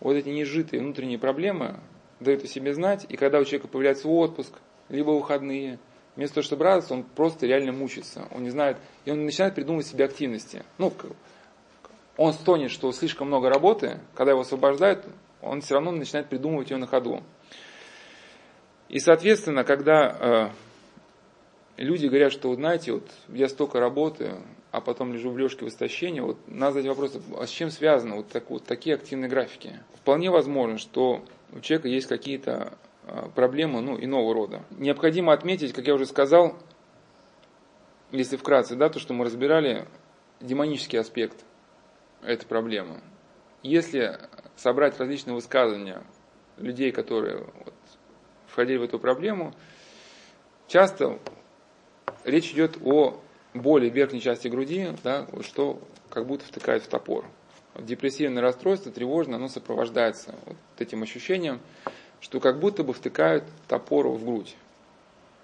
вот 0.00 0.14
эти 0.14 0.28
нежитые 0.28 0.82
внутренние 0.82 1.18
проблемы 1.18 1.80
дают 2.20 2.44
о 2.44 2.46
себе 2.46 2.74
знать, 2.74 3.06
и 3.08 3.16
когда 3.16 3.38
у 3.38 3.44
человека 3.44 3.68
появляется 3.68 4.08
отпуск, 4.08 4.52
либо 4.88 5.10
выходные, 5.10 5.78
вместо 6.16 6.36
того, 6.36 6.44
чтобы 6.44 6.64
радоваться, 6.64 6.94
он 6.94 7.02
просто 7.02 7.46
реально 7.46 7.72
мучится. 7.72 8.28
Он 8.30 8.42
не 8.42 8.50
знает, 8.50 8.76
и 9.04 9.10
он 9.10 9.24
начинает 9.24 9.54
придумывать 9.54 9.86
себе 9.86 10.04
активности. 10.04 10.62
Ну, 10.78 10.92
он 12.16 12.32
стонет, 12.32 12.70
что 12.70 12.92
слишком 12.92 13.28
много 13.28 13.48
работы, 13.48 14.00
когда 14.14 14.32
его 14.32 14.42
освобождают, 14.42 15.04
он 15.40 15.60
все 15.60 15.74
равно 15.74 15.90
начинает 15.90 16.28
придумывать 16.28 16.70
ее 16.70 16.76
на 16.76 16.86
ходу. 16.86 17.22
И, 18.88 18.98
соответственно, 18.98 19.64
когда 19.64 20.16
э, 20.20 20.50
люди 21.76 22.06
говорят, 22.06 22.32
что, 22.32 22.48
вот, 22.48 22.56
знаете, 22.56 22.92
вот 22.92 23.10
я 23.28 23.48
столько 23.48 23.80
работаю, 23.80 24.42
а 24.70 24.80
потом 24.80 25.12
лежу 25.12 25.30
в 25.30 25.38
лёжке 25.38 25.64
в 25.64 25.68
истощении, 25.68 26.20
вот 26.20 26.38
надо 26.46 26.74
задать 26.74 26.88
вопрос, 26.88 27.16
а 27.38 27.46
с 27.46 27.50
чем 27.50 27.70
связаны 27.70 28.16
вот, 28.16 28.28
так, 28.28 28.50
вот 28.50 28.64
такие 28.64 28.96
активные 28.96 29.28
графики? 29.28 29.80
Вполне 29.94 30.30
возможно, 30.30 30.78
что 30.78 31.24
у 31.52 31.60
человека 31.60 31.88
есть 31.88 32.06
какие-то 32.06 32.76
а, 33.06 33.28
проблемы 33.34 33.80
ну, 33.80 34.02
иного 34.02 34.34
рода. 34.34 34.64
Необходимо 34.70 35.32
отметить, 35.32 35.72
как 35.72 35.86
я 35.86 35.94
уже 35.94 36.06
сказал, 36.06 36.56
если 38.10 38.36
вкратце, 38.36 38.76
да, 38.76 38.88
то, 38.88 38.98
что 38.98 39.14
мы 39.14 39.24
разбирали, 39.24 39.86
демонический 40.40 40.98
аспект 40.98 41.44
этой 42.22 42.46
проблемы. 42.46 43.00
Если 43.62 44.18
собрать 44.56 44.98
различные 44.98 45.34
высказывания 45.34 46.02
людей, 46.56 46.92
которые 46.92 47.38
вот, 47.38 47.74
входили 48.46 48.78
в 48.78 48.82
эту 48.82 48.98
проблему, 48.98 49.54
часто 50.66 51.18
речь 52.24 52.52
идет 52.52 52.78
о 52.82 53.20
боли 53.54 53.88
верхней 53.88 54.20
части 54.20 54.48
груди, 54.48 54.90
да, 55.02 55.26
что 55.42 55.80
как 56.10 56.26
будто 56.26 56.44
втыкает 56.44 56.82
в 56.82 56.88
топор. 56.88 57.24
Депрессивное 57.78 58.42
расстройство, 58.42 58.92
тревожное, 58.92 59.36
оно 59.36 59.48
сопровождается 59.48 60.34
вот 60.46 60.56
этим 60.78 61.02
ощущением, 61.02 61.60
что 62.20 62.40
как 62.40 62.60
будто 62.60 62.84
бы 62.84 62.92
втыкают 62.92 63.44
топор 63.68 64.08
в 64.08 64.24
грудь. 64.24 64.56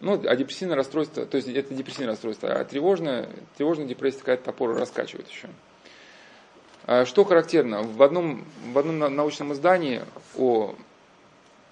Ну, 0.00 0.20
а 0.26 0.36
депрессивное 0.36 0.76
расстройство, 0.76 1.26
то 1.26 1.36
есть 1.36 1.48
это 1.48 1.74
депрессивное 1.74 2.10
расстройство, 2.12 2.50
а 2.52 2.64
тревожное, 2.64 3.28
тревожная 3.56 3.86
депрессия 3.86 4.18
такая 4.18 4.36
топор 4.38 4.74
раскачивает 4.74 5.28
еще. 5.28 5.48
А 6.86 7.04
что 7.04 7.24
характерно, 7.24 7.82
в 7.82 8.02
одном, 8.02 8.46
в 8.72 8.78
одном 8.78 8.98
научном 9.14 9.52
издании 9.52 10.02
о 10.38 10.74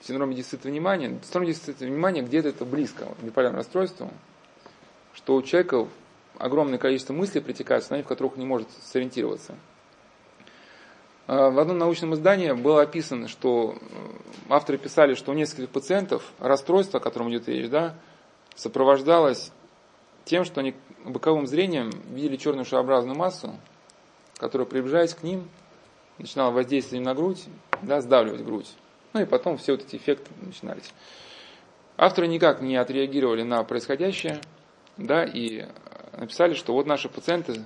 синдроме 0.02 0.34
дефицита 0.36 0.68
внимания, 0.68 1.18
синдром 1.24 1.46
дефицита 1.46 1.84
внимания 1.84 2.22
где-то 2.22 2.50
это 2.50 2.64
близко 2.64 3.06
к 3.18 3.22
биполярному 3.22 3.58
расстройству, 3.58 4.10
что 5.18 5.34
у 5.34 5.42
человека 5.42 5.88
огромное 6.38 6.78
количество 6.78 7.12
мыслей 7.12 7.40
притекает, 7.40 7.82
в 7.82 8.02
которых 8.04 8.34
он 8.34 8.38
не 8.38 8.46
может 8.46 8.68
сориентироваться. 8.84 9.56
А, 11.26 11.50
в 11.50 11.58
одном 11.58 11.76
научном 11.76 12.14
издании 12.14 12.52
было 12.52 12.82
описано, 12.82 13.26
что 13.26 13.76
э, 13.80 13.86
авторы 14.48 14.78
писали, 14.78 15.14
что 15.14 15.32
у 15.32 15.34
нескольких 15.34 15.70
пациентов 15.70 16.22
расстройство, 16.38 17.00
о 17.00 17.02
котором 17.02 17.30
идет 17.30 17.48
речь, 17.48 17.68
да, 17.68 17.96
сопровождалось 18.54 19.50
тем, 20.24 20.44
что 20.44 20.60
они 20.60 20.76
боковым 21.04 21.48
зрением 21.48 21.90
видели 22.10 22.36
черную 22.36 22.64
шарообразную 22.64 23.18
массу, 23.18 23.56
которая, 24.36 24.68
приближаясь 24.68 25.14
к 25.14 25.24
ним, 25.24 25.48
начинала 26.18 26.52
воздействовать 26.52 27.04
на 27.04 27.14
грудь, 27.14 27.44
да, 27.82 28.00
сдавливать 28.00 28.44
грудь. 28.44 28.72
Ну 29.14 29.22
и 29.22 29.24
потом 29.24 29.58
все 29.58 29.72
вот 29.72 29.84
эти 29.84 29.96
эффекты 29.96 30.30
начинались. 30.40 30.92
Авторы 31.96 32.28
никак 32.28 32.62
не 32.62 32.76
отреагировали 32.76 33.42
на 33.42 33.64
происходящее– 33.64 34.40
да, 34.98 35.24
и 35.24 35.66
написали, 36.16 36.54
что 36.54 36.74
вот 36.74 36.86
наши 36.86 37.08
пациенты 37.08 37.64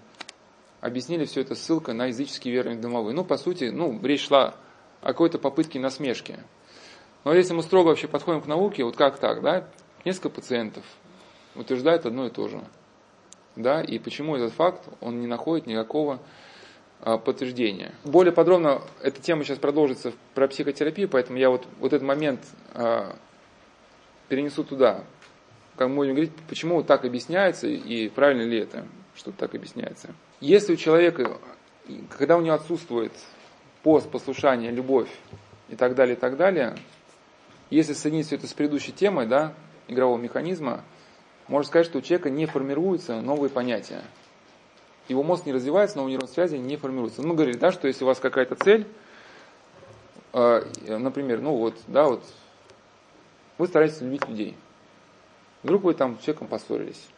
объяснили 0.81 1.25
все 1.25 1.40
это 1.40 1.55
ссылкой 1.55 1.95
на 1.95 2.07
языческие 2.07 2.55
верования 2.55 2.81
домовые. 2.81 3.14
Ну, 3.14 3.25
по 3.25 3.37
сути, 3.37 3.64
ну, 3.64 3.99
речь 4.03 4.27
шла 4.27 4.55
о 5.01 5.09
какой-то 5.09 5.38
попытке 5.38 5.81
насмешки. 5.81 6.38
Но 7.25 7.33
если 7.33 7.55
мы 7.55 7.62
строго 7.62 7.88
вообще 7.88 8.09
подходим 8.09 8.42
к 8.42 8.47
науке, 8.47 8.85
вот 8.85 8.97
как 8.97 9.18
так, 9.18 9.42
да, 9.42 9.68
несколько 10.05 10.29
пациентов 10.29 10.85
утверждают 11.55 12.05
одно 12.07 12.27
и 12.27 12.31
то 12.31 12.49
же. 12.49 12.61
Да, 13.57 13.83
и 13.83 13.99
почему 13.99 14.37
этот 14.37 14.53
факт, 14.53 14.83
он 15.01 15.21
не 15.21 15.27
находит 15.27 15.66
никакого 15.66 16.18
а, 17.01 17.18
подтверждения. 17.18 17.92
Более 18.03 18.33
подробно 18.33 18.83
эта 19.03 19.21
тема 19.21 19.45
сейчас 19.45 19.59
продолжится 19.59 20.12
про 20.35 20.49
психотерапию, 20.49 21.09
поэтому 21.09 21.38
я 21.38 21.51
вот, 21.51 21.66
вот 21.79 21.92
этот 21.92 22.07
момент 22.07 22.40
а, 22.75 23.14
перенесу 24.29 24.64
туда 24.64 25.05
как 25.77 25.89
мы 25.89 25.97
будем 25.97 26.13
говорить, 26.13 26.33
почему 26.49 26.83
так 26.83 27.05
объясняется 27.05 27.67
и 27.67 28.09
правильно 28.09 28.43
ли 28.43 28.59
это, 28.59 28.87
что 29.15 29.33
так 29.33 29.55
объясняется. 29.55 30.15
если 30.41 30.75
у 30.75 30.77
человека, 30.77 31.39
когда 32.11 32.37
у 32.37 32.41
него 32.41 32.55
отсутствует 32.55 33.13
пост, 33.83 34.11
послушание, 34.11 34.71
любовь 34.71 35.09
и 35.69 35.77
так 35.77 35.95
далее, 35.95 36.17
и 36.17 36.19
так 36.19 36.37
далее, 36.37 36.77
если 37.71 37.95
соединить 37.95 38.27
все 38.27 38.37
это 38.37 38.47
с 38.47 38.53
предыдущей 38.53 38.93
темой, 38.93 39.27
да, 39.27 39.55
игрового 39.89 40.19
механизма, 40.19 40.85
можно 41.49 41.67
сказать, 41.67 41.87
что 41.87 41.99
у 41.99 42.03
человека 42.03 42.31
не 42.31 42.47
формируются 42.47 43.21
новые 43.21 43.51
понятия. 43.51 44.03
Его 45.09 45.23
мозг 45.23 45.47
не 45.47 45.53
развивается, 45.53 45.97
новые 45.97 46.13
нейронные 46.13 46.33
связи 46.33 46.57
не 46.57 46.77
формируются. 46.77 47.23
Мы 47.23 47.35
говорили, 47.35 47.57
да, 47.57 47.73
что 47.73 47.89
если 47.89 48.05
у 48.05 48.07
вас 48.07 48.21
какая-то 48.21 48.55
цель, 48.55 48.87
э, 50.33 50.63
например, 50.87 51.41
ну 51.41 51.57
вот, 51.57 51.77
да, 51.89 52.05
вот, 52.05 52.23
вы 53.59 53.67
стараетесь 53.67 54.01
любить 54.01 54.29
людей. 54.29 54.57
Вдруг 55.62 55.85
вы 55.85 55.94
там 55.94 56.18
с 56.18 56.22
человеком 56.22 56.48
поссорились. 56.48 57.09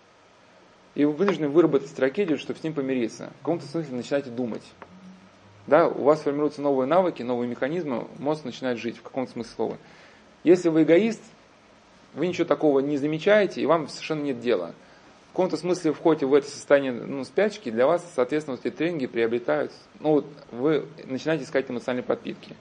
И 0.95 1.05
вы 1.05 1.13
вынуждены 1.13 1.49
выработать 1.49 1.89
стратегию, 1.89 2.39
чтобы 2.39 2.59
с 2.59 2.63
ним 2.63 2.75
помириться. 2.75 3.33
В 3.37 3.39
каком-то 3.39 3.67
смысле 3.67 3.97
начинаете 3.97 4.31
думать. 4.31 4.63
Да, 5.67 5.89
у 5.89 6.05
вас 6.05 6.21
формируются 6.21 6.61
новые 6.61 6.87
навыки, 6.87 7.23
новые 7.23 7.49
механизмы, 7.49 8.07
мозг 8.19 8.45
начинает 8.45 8.79
жить 8.79 8.99
в 8.99 9.03
каком-то 9.03 9.33
смысле 9.33 9.53
слова. 9.55 9.79
Если 10.45 10.69
вы 10.69 10.83
эгоист, 10.83 11.23
вы 12.13 12.27
ничего 12.27 12.45
такого 12.45 12.81
не 12.81 12.99
замечаете, 12.99 13.63
и 13.63 13.67
вам 13.67 13.89
совершенно 13.89 14.23
нет 14.23 14.41
дела. 14.41 14.75
В 15.31 15.33
каком-то 15.33 15.57
смысле 15.57 15.93
входите 15.93 16.27
в 16.27 16.35
это 16.35 16.49
состояние 16.49 16.93
ну, 16.93 17.25
спячки, 17.25 17.71
для 17.71 17.87
вас, 17.87 18.09
соответственно, 18.15 18.59
эти 18.63 18.73
тренинги 18.73 19.07
приобретают, 19.07 19.73
ну, 19.99 20.13
вот 20.13 20.27
вы 20.53 20.87
начинаете 21.07 21.45
искать 21.45 21.69
эмоциональные 21.69 22.05
подпитки. 22.05 22.55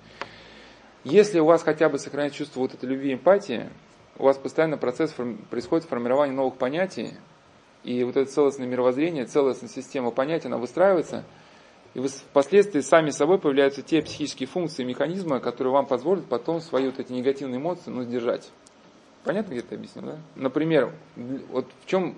Если 1.04 1.40
у 1.40 1.46
вас 1.46 1.62
хотя 1.62 1.90
бы 1.90 2.00
сохраняется 2.00 2.40
чувство 2.40 2.62
вот 2.62 2.74
этой 2.74 2.90
любви 2.90 3.12
и 3.12 3.14
эмпатии, 3.14 3.70
у 4.18 4.24
вас 4.24 4.38
постоянно 4.38 4.78
процесс 4.78 5.14
происходит 5.50 5.86
формирование 5.88 6.36
новых 6.36 6.58
понятий, 6.58 7.14
и 7.84 8.04
вот 8.04 8.16
это 8.16 8.32
целостное 8.32 8.68
мировоззрение, 8.68 9.26
целостная 9.26 9.70
система 9.70 10.12
понятий, 10.12 10.48
она 10.48 10.58
выстраивается, 10.58 11.26
и 11.94 12.00
впоследствии 12.00 12.82
сами 12.82 13.12
собой 13.12 13.40
появляются 13.40 13.82
те 13.84 14.02
психические 14.02 14.48
функции, 14.48 14.84
механизмы, 14.84 15.40
которые 15.40 15.74
вам 15.74 15.86
позволят 15.86 16.26
потом 16.26 16.60
свои 16.60 16.86
вот 16.88 17.00
эти 17.00 17.12
негативные 17.12 17.60
эмоции 17.60 17.92
ну, 17.92 18.04
сдержать. 18.04 18.50
Понятно, 19.24 19.52
где 19.52 19.60
это 19.60 19.76
объяснил, 19.76 20.06
да? 20.06 20.18
Например, 20.36 20.92
вот 21.50 21.68
в 21.84 21.86
чем 21.86 22.16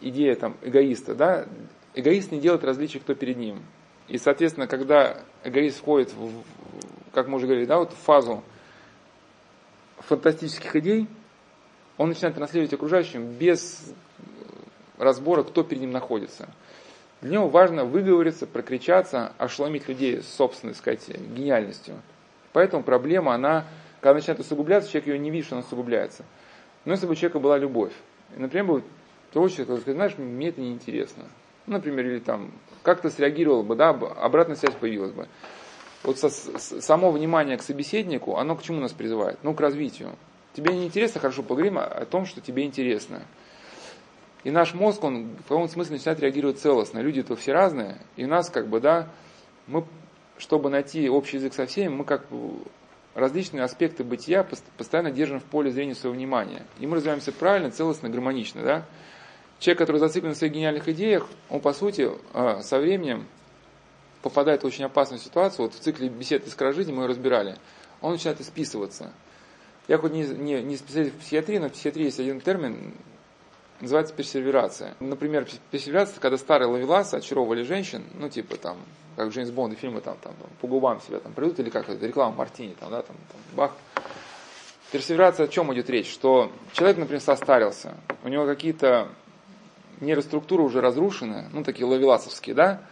идея 0.00 0.34
там 0.34 0.56
эгоиста, 0.62 1.14
да? 1.14 1.46
Эгоист 1.94 2.32
не 2.32 2.40
делает 2.40 2.64
различий, 2.64 3.00
кто 3.00 3.14
перед 3.14 3.36
ним. 3.36 3.60
И, 4.08 4.16
соответственно, 4.16 4.66
когда 4.66 5.20
эгоист 5.44 5.78
входит, 5.78 6.12
в, 6.14 6.32
как 7.12 7.28
мы 7.28 7.36
уже 7.36 7.46
говорили, 7.46 7.66
да, 7.66 7.78
вот 7.78 7.92
в 7.92 7.96
фазу 7.96 8.42
фантастических 9.98 10.74
идей, 10.76 11.06
он 11.98 12.08
начинает 12.08 12.36
транслировать 12.36 12.72
окружающим 12.72 13.32
без 13.32 13.92
разбора, 14.96 15.42
кто 15.42 15.62
перед 15.62 15.82
ним 15.82 15.90
находится. 15.90 16.48
Для 17.20 17.32
него 17.32 17.48
важно 17.48 17.84
выговориться, 17.84 18.46
прокричаться, 18.46 19.32
ошеломить 19.38 19.88
людей 19.88 20.22
собственной, 20.22 20.74
сказать, 20.74 21.08
гениальностью. 21.08 21.96
Поэтому 22.52 22.84
проблема, 22.84 23.34
она, 23.34 23.64
когда 24.00 24.14
начинает 24.14 24.40
усугубляться, 24.40 24.90
человек 24.90 25.08
ее 25.08 25.18
не 25.18 25.30
видит, 25.30 25.46
что 25.46 25.56
она 25.56 25.64
усугубляется. 25.64 26.24
Но 26.84 26.92
если 26.92 27.06
бы 27.06 27.12
у 27.12 27.16
человека 27.16 27.40
была 27.40 27.58
любовь, 27.58 27.92
например, 28.36 28.82
того 29.32 29.48
человека, 29.48 29.76
который 29.76 29.94
знаешь, 29.94 30.16
мне 30.16 30.48
это 30.48 30.60
неинтересно. 30.60 31.24
Ну, 31.66 31.74
например, 31.74 32.06
или 32.06 32.18
там, 32.18 32.52
как-то 32.82 33.10
среагировал 33.10 33.62
бы, 33.62 33.74
да, 33.74 33.90
обратная 33.90 34.56
связь 34.56 34.74
появилась 34.74 35.12
бы. 35.12 35.28
Вот 36.04 36.18
со, 36.18 36.30
само 36.30 37.10
внимание 37.10 37.58
к 37.58 37.62
собеседнику, 37.62 38.36
оно 38.36 38.56
к 38.56 38.62
чему 38.62 38.80
нас 38.80 38.92
призывает? 38.92 39.38
Ну, 39.42 39.52
к 39.52 39.60
развитию. 39.60 40.10
Тебе 40.58 40.74
не 40.74 40.86
интересно, 40.86 41.20
хорошо, 41.20 41.44
поговорим 41.44 41.78
о 41.78 42.04
том, 42.04 42.26
что 42.26 42.40
тебе 42.40 42.64
интересно. 42.64 43.22
И 44.42 44.50
наш 44.50 44.74
мозг, 44.74 45.04
он 45.04 45.36
в 45.36 45.42
каком-то 45.44 45.72
смысле 45.72 45.98
начинает 45.98 46.18
реагировать 46.18 46.58
целостно. 46.58 46.98
Люди-то 46.98 47.36
все 47.36 47.52
разные, 47.52 47.98
и 48.16 48.24
у 48.24 48.26
нас 48.26 48.50
как 48.50 48.66
бы, 48.66 48.80
да, 48.80 49.08
мы, 49.68 49.84
чтобы 50.36 50.68
найти 50.68 51.08
общий 51.08 51.36
язык 51.36 51.54
со 51.54 51.66
всеми, 51.66 51.90
мы 51.90 52.04
как 52.04 52.26
различные 53.14 53.62
аспекты 53.62 54.02
бытия 54.02 54.44
постоянно 54.76 55.12
держим 55.12 55.38
в 55.38 55.44
поле 55.44 55.70
зрения 55.70 55.94
своего 55.94 56.16
внимания. 56.16 56.64
И 56.80 56.88
мы 56.88 56.96
развиваемся 56.96 57.30
правильно, 57.30 57.70
целостно, 57.70 58.08
гармонично. 58.08 58.62
Да? 58.62 58.84
Человек, 59.60 59.78
который 59.78 59.98
зациклен 59.98 60.30
на 60.30 60.34
своих 60.34 60.52
гениальных 60.54 60.88
идеях, 60.88 61.28
он, 61.50 61.60
по 61.60 61.72
сути, 61.72 62.10
а, 62.34 62.62
со 62.62 62.80
временем 62.80 63.28
попадает 64.22 64.64
в 64.64 64.66
очень 64.66 64.86
опасную 64.86 65.20
ситуацию. 65.20 65.66
Вот 65.66 65.74
в 65.74 65.78
цикле 65.78 66.08
бесед 66.08 66.48
искра 66.48 66.72
жизни 66.72 66.90
мы 66.90 67.04
ее 67.04 67.08
разбирали. 67.10 67.58
Он 68.00 68.10
начинает 68.10 68.40
исписываться. 68.40 69.12
Я 69.88 69.96
хоть 69.96 70.12
не, 70.12 70.22
не, 70.22 70.62
не 70.62 70.76
специалист 70.76 71.14
в 71.14 71.18
психиатрии, 71.18 71.56
но 71.56 71.70
в 71.70 71.72
психиатрии 71.72 72.04
есть 72.04 72.20
один 72.20 72.40
термин, 72.40 72.92
называется 73.80 74.12
персерверация. 74.12 74.94
Например, 75.00 75.46
персерверация, 75.70 76.20
когда 76.20 76.36
старые 76.36 76.68
лавеласы 76.68 77.14
очаровывали 77.14 77.62
женщин, 77.62 78.04
ну, 78.14 78.28
типа 78.28 78.56
там, 78.56 78.76
как 79.16 79.30
Джеймс 79.30 79.50
Бонд 79.50 79.72
и 79.72 79.76
фильмы 79.76 80.02
там, 80.02 80.18
там, 80.22 80.34
по 80.60 80.68
губам 80.68 81.00
себя 81.00 81.20
там 81.20 81.32
придут, 81.32 81.58
или 81.60 81.70
как 81.70 81.88
это, 81.88 82.06
реклама 82.06 82.36
Мартини, 82.36 82.74
там, 82.78 82.90
да, 82.90 83.00
там, 83.00 83.16
там, 83.32 83.40
бах. 83.56 83.72
Персерверация 84.92 85.46
о 85.46 85.48
чем 85.48 85.72
идет 85.72 85.88
речь? 85.88 86.10
Что 86.10 86.52
человек, 86.72 86.98
например, 86.98 87.22
состарился, 87.22 87.94
у 88.24 88.28
него 88.28 88.44
какие-то 88.44 89.08
нейроструктуры 90.00 90.62
уже 90.62 90.82
разрушены, 90.82 91.46
ну, 91.52 91.64
такие 91.64 91.86
лавеласовские, 91.86 92.54
да, 92.54 92.82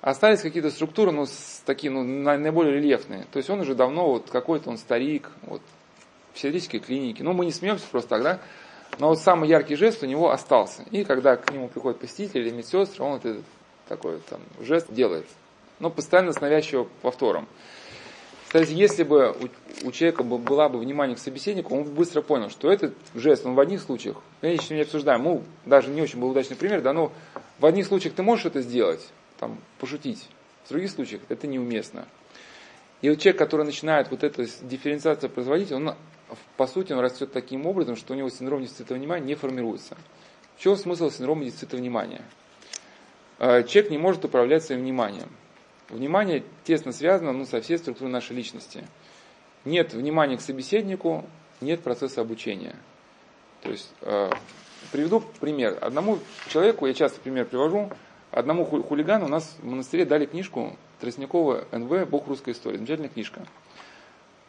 остались 0.00 0.40
какие-то 0.40 0.70
структуры, 0.70 1.10
ну, 1.10 1.26
такие, 1.64 1.90
ну, 1.90 2.04
наиболее 2.04 2.76
рельефные. 2.76 3.26
То 3.32 3.38
есть 3.38 3.50
он 3.50 3.60
уже 3.60 3.74
давно, 3.74 4.08
вот, 4.08 4.30
какой-то 4.30 4.70
он 4.70 4.78
старик, 4.78 5.30
вот, 5.42 5.62
в 6.30 6.34
психиатрической 6.34 6.80
клинике. 6.80 7.22
Ну, 7.24 7.32
мы 7.32 7.44
не 7.44 7.52
смеемся 7.52 7.86
просто 7.90 8.10
так, 8.10 8.22
да, 8.22 8.40
но 8.98 9.08
вот 9.08 9.20
самый 9.20 9.48
яркий 9.48 9.76
жест 9.76 10.02
у 10.02 10.06
него 10.06 10.30
остался. 10.30 10.82
И 10.90 11.04
когда 11.04 11.36
к 11.36 11.52
нему 11.52 11.68
приходят 11.68 12.00
посетители 12.00 12.40
или 12.40 12.50
медсестры, 12.50 13.04
он 13.04 13.16
этот 13.18 13.44
такой 13.88 14.20
там, 14.28 14.40
жест 14.60 14.92
делает. 14.92 15.26
Но 15.78 15.90
постоянно 15.90 16.32
с 16.32 16.40
навязчивым 16.40 16.88
повтором. 17.02 17.46
Кстати, 18.46 18.72
если 18.72 19.02
бы 19.02 19.36
у, 19.84 19.92
человека 19.92 20.22
была 20.22 20.70
бы 20.70 20.78
внимание 20.78 21.14
к 21.14 21.18
собеседнику, 21.18 21.76
он 21.76 21.84
бы 21.84 21.90
быстро 21.90 22.22
понял, 22.22 22.48
что 22.48 22.72
этот 22.72 22.94
жест, 23.14 23.44
он 23.44 23.54
в 23.54 23.60
одних 23.60 23.82
случаях, 23.82 24.16
конечно, 24.40 24.72
не 24.72 24.80
обсуждаем, 24.80 25.22
ну, 25.22 25.42
даже 25.66 25.90
не 25.90 26.00
очень 26.00 26.18
был 26.18 26.30
удачный 26.30 26.56
пример, 26.56 26.80
да, 26.80 26.94
но 26.94 27.12
в 27.58 27.66
одних 27.66 27.86
случаях 27.86 28.14
ты 28.14 28.22
можешь 28.22 28.46
это 28.46 28.62
сделать, 28.62 29.06
там, 29.38 29.58
пошутить, 29.78 30.26
в 30.64 30.70
других 30.70 30.90
случаях 30.90 31.20
это 31.28 31.46
неуместно. 31.46 32.06
И 33.02 33.10
вот 33.10 33.18
человек, 33.18 33.38
который 33.38 33.66
начинает 33.66 34.10
вот 34.10 34.24
эту 34.24 34.46
дифференциацию 34.62 35.28
производить, 35.28 35.70
он 35.70 35.94
по 36.56 36.66
сути, 36.66 36.92
он 36.92 37.00
растет 37.00 37.32
таким 37.32 37.66
образом, 37.66 37.96
что 37.96 38.14
у 38.14 38.16
него 38.16 38.28
синдром 38.28 38.62
дефицита 38.62 38.94
внимания 38.94 39.24
не 39.24 39.34
формируется. 39.34 39.96
В 40.56 40.60
чем 40.60 40.76
смысл 40.76 41.10
синдрома 41.10 41.44
дефицита 41.44 41.76
внимания? 41.76 42.22
Э, 43.38 43.62
человек 43.62 43.90
не 43.90 43.98
может 43.98 44.24
управлять 44.24 44.64
своим 44.64 44.82
вниманием. 44.82 45.28
Внимание 45.88 46.44
тесно 46.64 46.92
связано 46.92 47.32
ну, 47.32 47.46
со 47.46 47.60
всей 47.60 47.78
структурой 47.78 48.12
нашей 48.12 48.36
личности. 48.36 48.84
Нет 49.64 49.94
внимания 49.94 50.36
к 50.36 50.40
собеседнику, 50.40 51.24
нет 51.60 51.80
процесса 51.80 52.20
обучения. 52.20 52.76
То 53.62 53.70
есть, 53.70 53.90
э, 54.02 54.30
приведу 54.92 55.22
пример. 55.40 55.78
Одному 55.80 56.18
человеку, 56.48 56.86
я 56.86 56.94
часто 56.94 57.20
пример 57.20 57.46
привожу, 57.46 57.90
одному 58.30 58.64
хулигану 58.64 59.26
у 59.26 59.28
нас 59.28 59.56
в 59.60 59.66
монастыре 59.66 60.04
дали 60.04 60.26
книжку 60.26 60.76
Тростникова 61.00 61.64
НВ 61.72 62.08
«Бог 62.08 62.26
русской 62.26 62.52
истории». 62.52 62.76
Замечательная 62.76 63.10
книжка. 63.10 63.46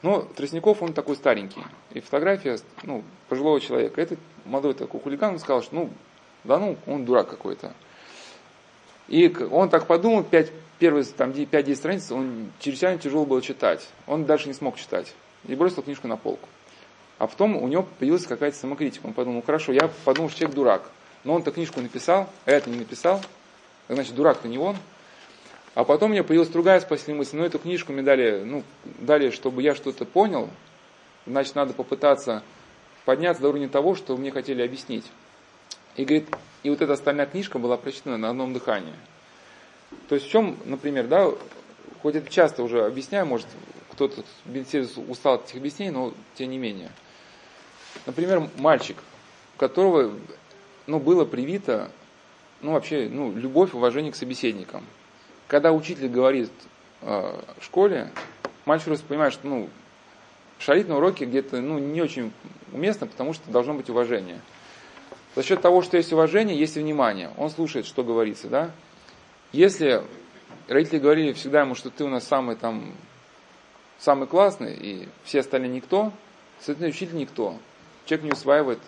Но 0.01 0.21
Тростников, 0.21 0.81
он 0.81 0.93
такой 0.93 1.15
старенький. 1.15 1.61
И 1.91 1.99
фотография 1.99 2.57
ну, 2.83 3.03
пожилого 3.27 3.59
человека. 3.59 4.01
Этот 4.01 4.19
молодой 4.45 4.73
такой 4.73 5.01
хулиган, 5.01 5.33
он 5.33 5.39
сказал, 5.39 5.61
что 5.61 5.75
ну, 5.75 5.89
да 6.43 6.57
ну, 6.57 6.77
он 6.87 7.05
дурак 7.05 7.29
какой-то. 7.29 7.73
И 9.07 9.35
он 9.51 9.69
так 9.69 9.87
подумал, 9.87 10.23
5, 10.23 10.51
первые 10.77 11.03
там, 11.03 11.31
5-10 11.31 11.75
страниц, 11.75 12.11
он 12.11 12.51
чрезвычайно 12.59 12.99
тяжело 12.99 13.25
было 13.25 13.41
читать. 13.41 13.85
Он 14.07 14.25
дальше 14.25 14.47
не 14.47 14.53
смог 14.53 14.77
читать. 14.77 15.13
И 15.47 15.55
бросил 15.55 15.81
книжку 15.81 16.07
на 16.07 16.15
полку. 16.15 16.47
А 17.17 17.27
потом 17.27 17.57
у 17.57 17.67
него 17.67 17.85
появилась 17.97 18.25
какая-то 18.25 18.57
самокритика. 18.57 19.05
Он 19.05 19.13
подумал, 19.13 19.37
ну 19.37 19.43
хорошо, 19.45 19.73
я 19.73 19.89
подумал, 20.05 20.29
что 20.29 20.39
человек 20.39 20.55
дурак. 20.55 20.89
Но 21.25 21.33
он-то 21.33 21.51
книжку 21.51 21.81
написал, 21.81 22.29
а 22.45 22.51
это 22.51 22.69
не 22.69 22.77
написал. 22.79 23.21
Значит, 23.89 24.15
дурак-то 24.15 24.47
не 24.47 24.57
он. 24.57 24.77
А 25.79 25.85
потом 25.85 26.11
мне 26.11 26.23
появилась 26.23 26.49
другая 26.49 26.81
спасительная 26.81 27.19
мысль, 27.19 27.37
ну 27.37 27.45
эту 27.45 27.57
книжку 27.57 27.93
мне 27.93 28.01
дали, 28.01 28.43
ну, 28.43 28.65
дали, 28.83 29.29
чтобы 29.29 29.61
я 29.61 29.75
что-то 29.75 30.03
понял, 30.03 30.49
значит, 31.25 31.55
надо 31.55 31.71
попытаться 31.71 32.43
подняться 33.05 33.41
до 33.41 33.47
уровня 33.47 33.69
того, 33.69 33.95
что 33.95 34.17
мне 34.17 34.29
хотели 34.29 34.61
объяснить. 34.61 35.05
И 35.95 36.03
говорит, 36.03 36.27
и 36.63 36.69
вот 36.69 36.81
эта 36.81 36.91
остальная 36.91 37.27
книжка 37.27 37.59
была 37.59 37.77
прочитана 37.77 38.17
на 38.17 38.29
одном 38.29 38.53
дыхании. 38.53 38.93
То 40.09 40.15
есть 40.15 40.27
в 40.27 40.29
чем, 40.29 40.57
например, 40.65 41.07
да, 41.07 41.31
хоть 42.01 42.15
это 42.15 42.29
часто 42.29 42.61
уже 42.61 42.83
объясняю, 42.83 43.25
может, 43.25 43.47
кто-то 43.93 44.25
устал 45.07 45.35
от 45.35 45.45
этих 45.45 45.55
объяснений, 45.55 45.91
но 45.91 46.13
тем 46.35 46.49
не 46.49 46.57
менее. 46.57 46.91
Например, 48.05 48.49
мальчик, 48.57 48.97
у 49.55 49.59
которого 49.59 50.11
ну, 50.87 50.99
было 50.99 51.23
привито 51.23 51.89
ну, 52.59 52.73
вообще, 52.73 53.07
ну, 53.09 53.31
любовь, 53.31 53.73
уважение 53.73 54.11
к 54.11 54.17
собеседникам– 54.17 54.83
когда 55.49 55.73
учитель 55.73 56.07
говорит 56.07 56.51
э, 57.01 57.41
в 57.57 57.65
школе, 57.65 58.11
мальчик 58.65 58.85
просто 58.85 59.05
понимает, 59.05 59.33
что 59.33 59.47
ну, 59.47 59.67
шалить 60.59 60.87
на 60.87 60.97
уроке 60.97 61.25
где-то 61.25 61.59
ну, 61.59 61.79
не 61.79 62.01
очень 62.01 62.31
уместно, 62.71 63.07
потому 63.07 63.33
что 63.33 63.51
должно 63.51 63.73
быть 63.73 63.89
уважение. 63.89 64.39
За 65.35 65.41
счет 65.43 65.59
того, 65.61 65.81
что 65.81 65.97
есть 65.97 66.13
уважение, 66.13 66.57
есть 66.57 66.77
и 66.77 66.79
внимание. 66.79 67.31
Он 67.35 67.49
слушает, 67.49 67.87
что 67.87 68.03
говорится, 68.03 68.47
да? 68.47 68.71
Если 69.51 70.03
родители 70.67 70.99
говорили 70.99 71.33
всегда 71.33 71.61
ему, 71.61 71.73
что 71.73 71.89
ты 71.89 72.03
у 72.03 72.09
нас 72.09 72.27
самый 72.27 72.55
там, 72.55 72.93
самый 73.97 74.27
классный, 74.27 74.75
и 74.75 75.09
все 75.23 75.39
остальные 75.39 75.71
никто, 75.71 76.13
соответственно, 76.59 76.89
учитель 76.89 77.15
никто. 77.17 77.55
Человек 78.05 78.25
не 78.25 78.31
усваивает 78.33 78.79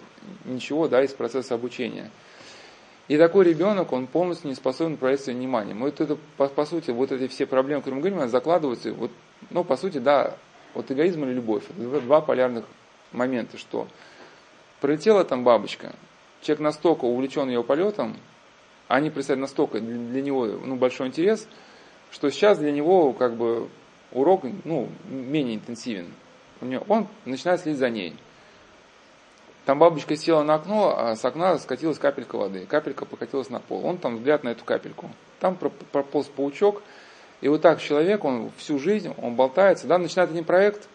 ничего, 0.45 0.87
да, 0.87 1.03
из 1.03 1.11
процесса 1.11 1.55
обучения. 1.55 2.11
И 3.07 3.17
такой 3.17 3.45
ребенок, 3.45 3.91
он 3.91 4.07
полностью 4.07 4.49
не 4.49 4.55
способен 4.55 4.93
управлять 4.93 5.21
своим 5.21 5.39
вниманием. 5.39 5.79
Вот 5.79 5.99
это, 5.99 6.17
по, 6.37 6.47
по 6.47 6.65
сути, 6.65 6.91
вот 6.91 7.11
эти 7.11 7.27
все 7.27 7.45
проблемы, 7.45 7.79
о 7.79 7.81
которых 7.81 8.03
мы 8.03 8.09
говорим, 8.09 8.29
закладываются, 8.29 8.93
вот, 8.93 9.11
ну, 9.49 9.63
по 9.63 9.75
сути, 9.75 9.97
да, 9.97 10.35
вот 10.73 10.89
эгоизм 10.91 11.25
или 11.25 11.33
любовь. 11.33 11.63
Это 11.77 12.01
два 12.01 12.21
полярных 12.21 12.65
момента, 13.11 13.57
что 13.57 13.87
пролетела 14.79 15.23
там 15.23 15.43
бабочка, 15.43 15.93
человек 16.41 16.61
настолько 16.61 17.05
увлечен 17.05 17.49
ее 17.49 17.63
полетом, 17.63 18.15
а 18.87 18.95
они 18.95 19.09
представляют 19.09 19.41
настолько 19.41 19.79
для 19.79 20.21
него 20.21 20.45
ну, 20.45 20.75
большой 20.75 21.07
интерес, 21.07 21.47
что 22.11 22.29
сейчас 22.29 22.57
для 22.57 22.71
него 22.71 23.13
как 23.13 23.35
бы 23.35 23.69
урок 24.11 24.43
ну, 24.65 24.89
менее 25.09 25.55
интенсивен. 25.55 26.07
Он 26.87 27.07
начинает 27.25 27.61
следить 27.61 27.79
за 27.79 27.89
ней. 27.89 28.15
Там 29.65 29.77
бабочка 29.77 30.15
села 30.15 30.43
на 30.43 30.55
окно, 30.55 30.95
а 30.97 31.15
с 31.15 31.23
окна 31.23 31.57
скатилась 31.59 31.99
капелька 31.99 32.35
воды. 32.35 32.65
Капелька 32.65 33.05
покатилась 33.05 33.49
на 33.49 33.59
пол. 33.59 33.85
Он 33.85 33.97
там 33.97 34.17
взгляд 34.17 34.43
на 34.43 34.49
эту 34.49 34.65
капельку. 34.65 35.09
Там 35.39 35.55
прополз 35.55 36.27
паучок. 36.27 36.81
И 37.41 37.47
вот 37.47 37.61
так 37.61 37.81
человек, 37.81 38.23
он 38.23 38.51
всю 38.57 38.79
жизнь, 38.79 39.13
он 39.17 39.35
болтается, 39.35 39.87
да, 39.87 39.97
начинает 39.97 40.29
один 40.29 40.43
проект, 40.43 40.87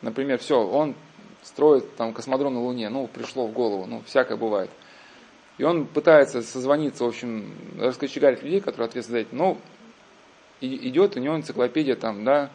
например, 0.00 0.38
все, 0.38 0.64
он 0.64 0.94
строит 1.42 1.96
там 1.96 2.12
космодром 2.12 2.54
на 2.54 2.60
Луне, 2.60 2.88
ну, 2.88 3.08
пришло 3.08 3.48
в 3.48 3.52
голову, 3.52 3.86
ну, 3.86 4.00
всякое 4.06 4.36
бывает. 4.36 4.70
И 5.58 5.64
он 5.64 5.86
пытается 5.86 6.42
созвониться, 6.42 7.04
в 7.04 7.08
общем, 7.08 7.52
раскочегарить 7.78 8.42
людей, 8.42 8.60
которые 8.60 8.86
ответственны 8.86 9.18
за 9.18 9.22
это. 9.26 9.34
Но 9.34 9.58
идет 10.60 11.16
у 11.16 11.20
него 11.20 11.36
энциклопедия 11.36 11.96
там, 11.96 12.24
да, 12.24 12.50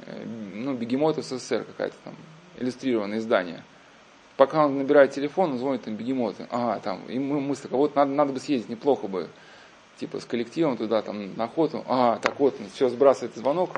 э, 0.00 0.24
ну, 0.54 0.74
бегемотов 0.74 1.24
СССР 1.26 1.64
какая-то 1.64 1.96
там, 2.04 2.14
иллюстрированное 2.58 3.18
издание. 3.18 3.62
Пока 4.36 4.64
он 4.64 4.78
набирает 4.78 5.12
телефон, 5.12 5.52
он 5.52 5.58
звонит 5.58 5.86
им 5.86 5.96
бегемоты. 5.96 6.46
Ага, 6.50 6.80
там, 6.80 7.04
и 7.08 7.18
мы 7.18 7.40
мысли, 7.40 7.68
вот 7.70 7.94
надо, 7.94 8.12
надо 8.12 8.32
бы 8.32 8.40
съездить, 8.40 8.70
неплохо 8.70 9.06
бы, 9.06 9.28
типа, 9.98 10.20
с 10.20 10.24
коллективом 10.24 10.76
туда, 10.76 11.02
там, 11.02 11.34
на 11.36 11.44
охоту. 11.44 11.84
Ага, 11.86 12.18
так 12.20 12.40
вот, 12.40 12.54
все, 12.72 12.88
сбрасывает 12.88 13.36
звонок, 13.36 13.70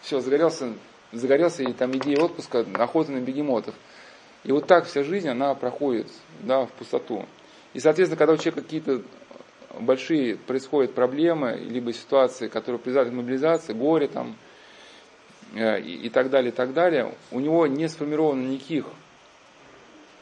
все, 0.00 0.20
загорелся, 0.20 0.72
загорелся, 1.12 1.62
и 1.62 1.72
там 1.72 1.96
идея 1.96 2.24
отпуска, 2.24 2.66
охота 2.74 3.12
на 3.12 3.20
бегемотов. 3.20 3.74
И 4.42 4.50
вот 4.50 4.66
так 4.66 4.86
вся 4.86 5.04
жизнь, 5.04 5.28
она 5.28 5.54
проходит, 5.54 6.08
да, 6.40 6.66
в 6.66 6.72
пустоту. 6.72 7.24
И, 7.74 7.78
соответственно, 7.78 8.18
когда 8.18 8.34
у 8.34 8.36
человека 8.36 8.62
какие-то 8.62 9.02
большие 9.78 10.36
происходят 10.36 10.94
проблемы, 10.94 11.52
либо 11.54 11.92
ситуации, 11.92 12.48
которые 12.48 12.80
призывают 12.80 13.10
к 13.10 13.16
мобилизации, 13.16 13.72
горе 13.72 14.08
там, 14.08 14.34
э, 15.54 15.80
и, 15.80 16.06
и 16.06 16.08
так 16.08 16.28
далее, 16.28 16.50
и 16.50 16.54
так 16.54 16.74
далее, 16.74 17.14
у 17.30 17.38
него 17.38 17.68
не 17.68 17.88
сформировано 17.88 18.48
никаких 18.48 18.86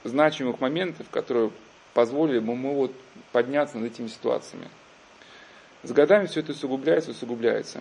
значимых 0.05 0.61
моментов, 0.61 1.09
которые 1.11 1.51
позволили 1.95 2.39
бы 2.39 2.53
ему 2.53 2.75
вот 2.75 2.93
подняться 3.33 3.79
над 3.79 3.93
этими 3.93 4.09
ситуациями. 4.09 4.69
С 5.83 5.93
годами 5.93 6.27
все 6.27 6.41
это 6.41 6.53
усугубляется, 6.53 7.11
усугубляется. 7.13 7.81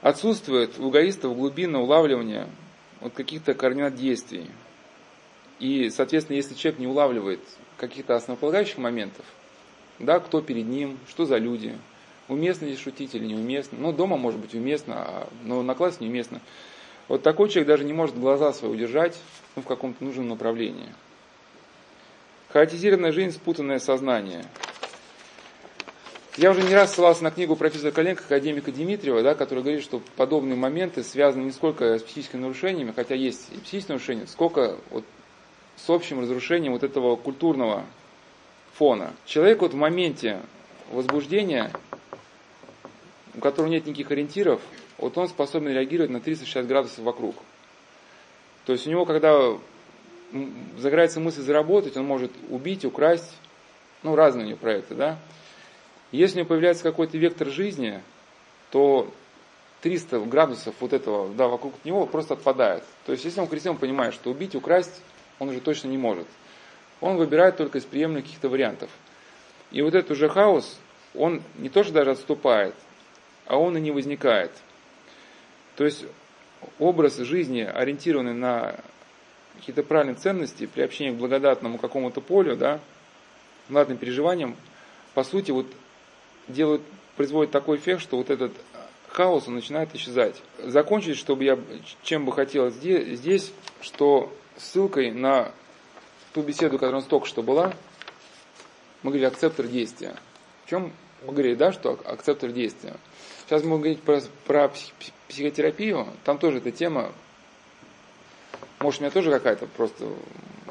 Отсутствует 0.00 0.78
у 0.78 0.90
эгоистов 0.90 1.36
глубинное 1.36 1.80
улавливание 1.80 2.48
вот 3.00 3.14
каких-то 3.14 3.54
координат 3.54 3.94
действий. 3.94 4.50
И, 5.60 5.88
соответственно, 5.90 6.36
если 6.36 6.54
человек 6.54 6.80
не 6.80 6.86
улавливает 6.86 7.40
каких-то 7.76 8.16
основополагающих 8.16 8.78
моментов, 8.78 9.24
да, 9.98 10.18
кто 10.18 10.40
перед 10.42 10.66
ним, 10.66 10.98
что 11.08 11.24
за 11.24 11.38
люди, 11.38 11.78
уместно 12.28 12.66
ли 12.66 12.76
шутить 12.76 13.14
или 13.14 13.24
неуместно. 13.24 13.78
Ну, 13.78 13.92
дома 13.92 14.16
может 14.16 14.40
быть 14.40 14.54
уместно, 14.54 14.94
а, 14.96 15.28
но 15.44 15.62
на 15.62 15.74
классе 15.74 15.98
неуместно. 16.00 16.40
Вот 17.08 17.22
такой 17.22 17.48
человек 17.48 17.68
даже 17.68 17.84
не 17.84 17.92
может 17.92 18.18
глаза 18.18 18.52
свои 18.52 18.70
удержать 18.70 19.18
ну, 19.56 19.62
в 19.62 19.66
каком-то 19.66 20.02
нужном 20.02 20.28
направлении. 20.28 20.88
Хаотизированная 22.50 23.12
жизнь, 23.12 23.32
спутанное 23.32 23.78
сознание. 23.78 24.44
Я 26.36 26.50
уже 26.50 26.62
не 26.62 26.74
раз 26.74 26.94
ссылался 26.94 27.22
на 27.22 27.30
книгу 27.30 27.54
профессора 27.54 27.92
Коленко, 27.92 28.24
академика 28.24 28.72
Дмитриева, 28.72 29.22
да, 29.22 29.34
который 29.34 29.60
говорит, 29.60 29.84
что 29.84 30.02
подобные 30.16 30.56
моменты 30.56 31.04
связаны 31.04 31.44
не 31.44 31.52
сколько 31.52 31.98
с 31.98 32.02
психическими 32.02 32.40
нарушениями, 32.40 32.92
хотя 32.94 33.14
есть 33.14 33.48
и 33.52 33.58
психические 33.58 33.94
нарушения, 33.94 34.26
сколько 34.26 34.76
вот 34.90 35.04
с 35.76 35.88
общим 35.90 36.20
разрушением 36.20 36.72
вот 36.72 36.82
этого 36.82 37.14
культурного 37.16 37.84
фона. 38.72 39.12
Человек 39.26 39.60
вот 39.60 39.74
в 39.74 39.76
моменте 39.76 40.40
возбуждения, 40.90 41.70
у 43.34 43.40
которого 43.40 43.70
нет 43.70 43.86
никаких 43.86 44.10
ориентиров, 44.10 44.60
вот 44.98 45.16
он 45.18 45.28
способен 45.28 45.68
реагировать 45.68 46.10
на 46.10 46.20
360 46.20 46.66
градусов 46.66 46.98
вокруг. 47.00 47.36
То 48.66 48.72
есть 48.72 48.86
у 48.86 48.90
него, 48.90 49.04
когда 49.04 49.56
загорается 50.78 51.20
мысль 51.20 51.42
заработать, 51.42 51.96
он 51.96 52.06
может 52.06 52.32
убить, 52.48 52.84
украсть, 52.84 53.36
ну, 54.02 54.16
разные 54.16 54.44
у 54.44 54.48
него 54.48 54.58
проекты, 54.58 54.94
да. 54.94 55.18
Если 56.12 56.36
у 56.36 56.38
него 56.40 56.48
появляется 56.48 56.82
какой-то 56.82 57.18
вектор 57.18 57.48
жизни, 57.48 58.00
то 58.70 59.12
300 59.82 60.20
градусов 60.20 60.74
вот 60.80 60.92
этого, 60.92 61.28
да, 61.34 61.48
вокруг 61.48 61.74
него 61.84 62.06
просто 62.06 62.34
отпадает. 62.34 62.84
То 63.04 63.12
есть, 63.12 63.24
если 63.24 63.40
он 63.40 63.48
крестьян 63.48 63.76
понимает, 63.76 64.14
что 64.14 64.30
убить, 64.30 64.54
украсть, 64.54 65.02
он 65.38 65.48
уже 65.50 65.60
точно 65.60 65.88
не 65.88 65.98
может. 65.98 66.26
Он 67.00 67.16
выбирает 67.16 67.56
только 67.56 67.78
из 67.78 67.84
приемлемых 67.84 68.24
каких-то 68.24 68.48
вариантов. 68.48 68.90
И 69.72 69.82
вот 69.82 69.94
этот 69.94 70.12
уже 70.12 70.28
хаос, 70.28 70.78
он 71.14 71.42
не 71.58 71.68
то, 71.68 71.84
что 71.84 71.92
даже 71.92 72.12
отступает, 72.12 72.74
а 73.46 73.58
он 73.58 73.76
и 73.76 73.80
не 73.80 73.90
возникает. 73.90 74.52
То 75.76 75.84
есть 75.84 76.04
образ 76.78 77.16
жизни, 77.18 77.60
ориентированный 77.60 78.34
на 78.34 78.76
какие-то 79.56 79.82
правильные 79.82 80.16
ценности, 80.16 80.66
при 80.66 80.82
общении 80.82 81.12
к 81.12 81.18
благодатному 81.18 81.78
какому-то 81.78 82.20
полю, 82.20 82.56
да, 82.56 82.80
ладным 83.70 83.98
переживаниям, 83.98 84.56
по 85.14 85.24
сути, 85.24 85.50
вот 85.50 85.66
делают, 86.48 86.82
производит 87.16 87.52
такой 87.52 87.78
эффект, 87.78 88.02
что 88.02 88.16
вот 88.16 88.30
этот 88.30 88.52
хаос, 89.08 89.46
он 89.46 89.54
начинает 89.54 89.94
исчезать. 89.94 90.40
Закончить, 90.58 91.16
чтобы 91.16 91.44
я, 91.44 91.58
чем 92.02 92.24
бы 92.24 92.32
хотел 92.32 92.70
здесь, 92.70 93.18
здесь 93.18 93.52
что 93.80 94.32
ссылкой 94.56 95.12
на 95.12 95.52
ту 96.32 96.42
беседу, 96.42 96.72
которая 96.72 96.96
у 96.96 96.98
нас 97.00 97.04
только 97.04 97.26
что 97.26 97.42
была, 97.42 97.72
мы 99.02 99.10
говорили 99.10 99.26
акцептор 99.26 99.66
действия. 99.66 100.16
В 100.64 100.70
чем 100.70 100.92
мы 101.24 101.32
говорили, 101.32 101.54
да, 101.54 101.72
что 101.72 101.98
акцептор 102.04 102.50
действия. 102.50 102.94
Сейчас 103.46 103.62
мы 103.62 103.78
будем 103.78 103.82
говорить 103.82 104.02
про, 104.02 104.20
про 104.46 104.72
психотерапию, 105.28 106.06
там 106.24 106.38
тоже 106.38 106.58
эта 106.58 106.70
тема, 106.70 107.12
может, 108.80 109.00
у 109.00 109.04
меня 109.04 109.10
тоже 109.10 109.30
какая-то 109.30 109.66
просто 109.66 110.06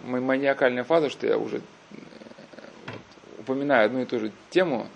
маниакальная 0.03 0.83
фаза, 0.83 1.09
что 1.09 1.27
я 1.27 1.37
уже 1.37 1.57
э, 1.57 1.95
упоминаю 3.39 3.85
одну 3.85 4.01
и 4.01 4.05
ту 4.05 4.19
же 4.19 4.31
тему, 4.49 4.87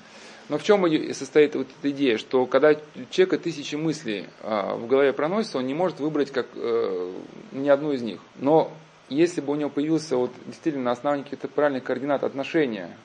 но 0.50 0.58
в 0.58 0.64
чем 0.64 0.86
состоит 1.14 1.56
вот 1.56 1.68
эта 1.80 1.92
идея, 1.92 2.18
что 2.18 2.46
когда 2.46 2.72
у 2.72 3.12
человека 3.12 3.38
тысячи 3.38 3.76
мыслей 3.76 4.26
а, 4.42 4.76
в 4.76 4.88
голове 4.88 5.12
проносится, 5.14 5.58
он 5.58 5.68
не 5.68 5.74
может 5.74 6.00
выбрать 6.00 6.32
как, 6.32 6.48
э, 6.56 7.14
ни 7.52 7.68
одну 7.68 7.92
из 7.92 8.02
них. 8.02 8.22
Но 8.36 8.72
если 9.10 9.42
бы 9.42 9.54
у 9.54 9.56
него 9.56 9.70
появился 9.70 10.16
вот, 10.16 10.32
действительно 10.46 10.86
на 10.86 10.92
основании 10.92 11.24
каких-то 11.24 11.48
правильных 11.50 11.84
координат 11.84 12.24
отношения 12.24 12.96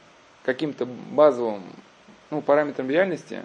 к 0.42 0.46
каким-то 0.46 0.86
базовым 0.86 1.62
ну, 2.30 2.42
параметрам 2.42 2.88
реальности, 2.88 3.42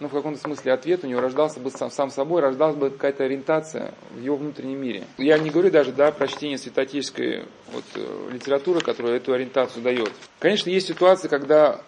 ну, 0.00 0.08
в 0.08 0.12
каком-то 0.12 0.40
смысле 0.40 0.72
ответ 0.72 1.04
у 1.04 1.06
него 1.06 1.20
рождался 1.20 1.60
бы 1.60 1.70
сам, 1.70 1.90
сам 1.90 2.10
собой, 2.10 2.42
рождалась 2.42 2.76
бы 2.76 2.90
какая-то 2.90 3.24
ориентация 3.24 3.94
в 4.10 4.20
его 4.20 4.36
внутреннем 4.36 4.80
мире. 4.80 5.04
Я 5.18 5.38
не 5.38 5.50
говорю 5.50 5.70
даже, 5.70 5.92
да, 5.92 6.10
про 6.10 6.26
чтение 6.26 6.58
святотеческой 6.58 7.44
вот, 7.72 7.84
э, 7.94 8.30
литературы, 8.32 8.80
которая 8.80 9.16
эту 9.16 9.32
ориентацию 9.32 9.82
дает. 9.82 10.12
Конечно, 10.40 10.70
есть 10.70 10.88
ситуации, 10.88 11.28
когда 11.28 11.80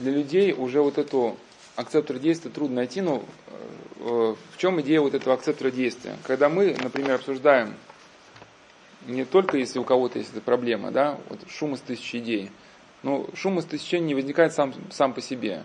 для 0.00 0.12
людей 0.12 0.52
уже 0.52 0.80
вот 0.80 0.98
эту 0.98 1.36
акцептор 1.76 2.18
действия 2.18 2.50
трудно 2.50 2.76
найти, 2.76 3.00
но 3.00 3.22
э, 3.98 4.34
в 4.52 4.56
чем 4.56 4.80
идея 4.80 5.00
вот 5.00 5.14
этого 5.14 5.34
акцептора 5.34 5.70
действия? 5.70 6.16
Когда 6.26 6.48
мы, 6.48 6.76
например, 6.82 7.16
обсуждаем 7.16 7.74
не 9.06 9.24
только 9.24 9.56
если 9.56 9.78
у 9.78 9.84
кого-то 9.84 10.18
есть 10.18 10.32
эта 10.32 10.40
проблема, 10.40 10.90
да, 10.90 11.18
вот 11.28 11.40
шум 11.48 11.74
из 11.74 11.80
тысячи 11.80 12.16
идей, 12.16 12.50
но 13.02 13.26
шум 13.34 13.58
из 13.58 13.64
тысячи 13.64 13.96
не 13.96 14.14
возникает 14.14 14.52
сам, 14.52 14.74
сам 14.90 15.14
по 15.14 15.20
себе. 15.20 15.64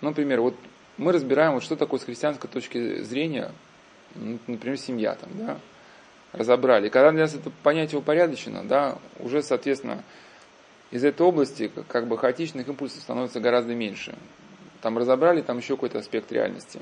Например, 0.00 0.40
вот 0.40 0.54
мы 0.98 1.12
разбираем, 1.12 1.54
вот 1.54 1.62
что 1.62 1.76
такое 1.76 2.00
с 2.00 2.04
христианской 2.04 2.48
точки 2.48 3.02
зрения, 3.02 3.50
например, 4.14 4.78
семья 4.78 5.14
там, 5.14 5.30
да, 5.34 5.58
разобрали. 6.32 6.88
Когда 6.88 7.10
для 7.12 7.22
нас 7.22 7.34
это 7.34 7.50
понятие 7.62 7.98
упорядочено, 7.98 8.64
да, 8.64 8.98
уже, 9.20 9.42
соответственно, 9.42 10.02
из 10.90 11.04
этой 11.04 11.22
области 11.22 11.70
как 11.88 12.06
бы 12.06 12.16
хаотичных 12.16 12.68
импульсов 12.68 13.02
становится 13.02 13.40
гораздо 13.40 13.74
меньше. 13.74 14.14
Там 14.82 14.98
разобрали, 14.98 15.42
там 15.42 15.58
еще 15.58 15.74
какой-то 15.74 15.98
аспект 15.98 16.30
реальности. 16.30 16.80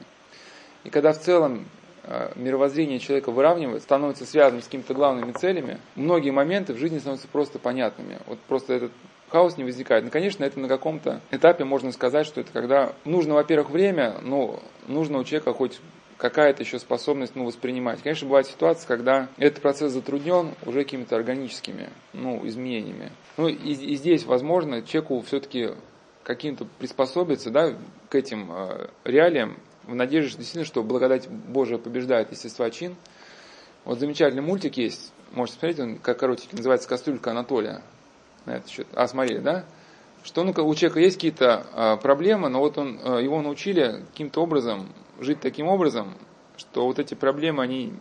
И 0.82 0.90
когда 0.90 1.12
в 1.12 1.20
целом 1.20 1.66
э, 2.02 2.32
мировоззрение 2.36 2.98
человека 2.98 3.30
выравнивается, 3.30 3.86
становится 3.86 4.26
связанным 4.26 4.62
с 4.62 4.66
какими-то 4.66 4.92
главными 4.92 5.32
целями, 5.32 5.78
многие 5.94 6.30
моменты 6.30 6.74
в 6.74 6.78
жизни 6.78 6.98
становятся 6.98 7.28
просто 7.28 7.58
понятными. 7.58 8.18
Вот 8.26 8.38
просто 8.40 8.74
этот 8.74 8.92
хаос 9.34 9.56
не 9.56 9.64
возникает. 9.64 10.04
Ну, 10.04 10.10
конечно, 10.10 10.44
это 10.44 10.60
на 10.60 10.68
каком-то 10.68 11.20
этапе 11.32 11.64
можно 11.64 11.90
сказать, 11.90 12.24
что 12.24 12.40
это 12.40 12.52
когда 12.52 12.92
нужно, 13.04 13.34
во-первых, 13.34 13.70
время, 13.70 14.18
но 14.22 14.62
нужно 14.86 15.18
у 15.18 15.24
человека 15.24 15.52
хоть 15.52 15.80
какая-то 16.18 16.62
еще 16.62 16.78
способность 16.78 17.34
ну, 17.34 17.44
воспринимать. 17.44 18.00
Конечно, 18.00 18.28
бывает 18.28 18.46
ситуация, 18.46 18.86
когда 18.86 19.28
этот 19.36 19.60
процесс 19.60 19.92
затруднен 19.92 20.54
уже 20.64 20.84
какими-то 20.84 21.16
органическими 21.16 21.88
ну, 22.12 22.46
изменениями. 22.46 23.10
Ну 23.36 23.48
и, 23.48 23.54
и 23.54 23.96
здесь, 23.96 24.24
возможно, 24.24 24.82
человеку 24.82 25.20
все-таки 25.26 25.70
каким-то 26.22 26.68
приспособиться 26.78 27.50
да, 27.50 27.74
к 28.08 28.14
этим 28.14 28.52
э, 28.52 28.86
реалиям, 29.02 29.56
в 29.82 29.96
надежде, 29.96 30.28
что 30.28 30.38
действительно, 30.38 30.64
что 30.64 30.84
благодать 30.84 31.28
Божия 31.28 31.78
побеждает 31.78 32.30
естества 32.30 32.70
чин. 32.70 32.94
Вот 33.84 33.98
замечательный 33.98 34.42
мультик 34.42 34.76
есть, 34.76 35.12
можете 35.32 35.58
смотреть, 35.58 35.80
он 35.80 35.98
как 35.98 36.20
коротенький, 36.20 36.56
называется 36.56 36.88
«Кастрюлька 36.88 37.32
Анатолия». 37.32 37.82
На 38.46 38.56
этот 38.56 38.70
счет. 38.70 38.86
А, 38.94 39.06
смотрели, 39.08 39.40
да? 39.40 39.64
Что 40.22 40.42
ну, 40.42 40.52
у 40.52 40.74
человека 40.74 41.00
есть 41.00 41.16
какие-то 41.16 41.66
э, 41.74 41.96
проблемы, 42.02 42.48
но 42.48 42.60
вот 42.60 42.78
он, 42.78 42.98
э, 43.02 43.22
его 43.22 43.42
научили 43.42 44.02
каким-то 44.10 44.42
образом 44.42 44.88
жить 45.20 45.40
таким 45.40 45.68
образом, 45.68 46.14
что 46.56 46.86
вот 46.86 46.98
эти 46.98 47.14
проблемы, 47.14 47.62
они 47.62 47.92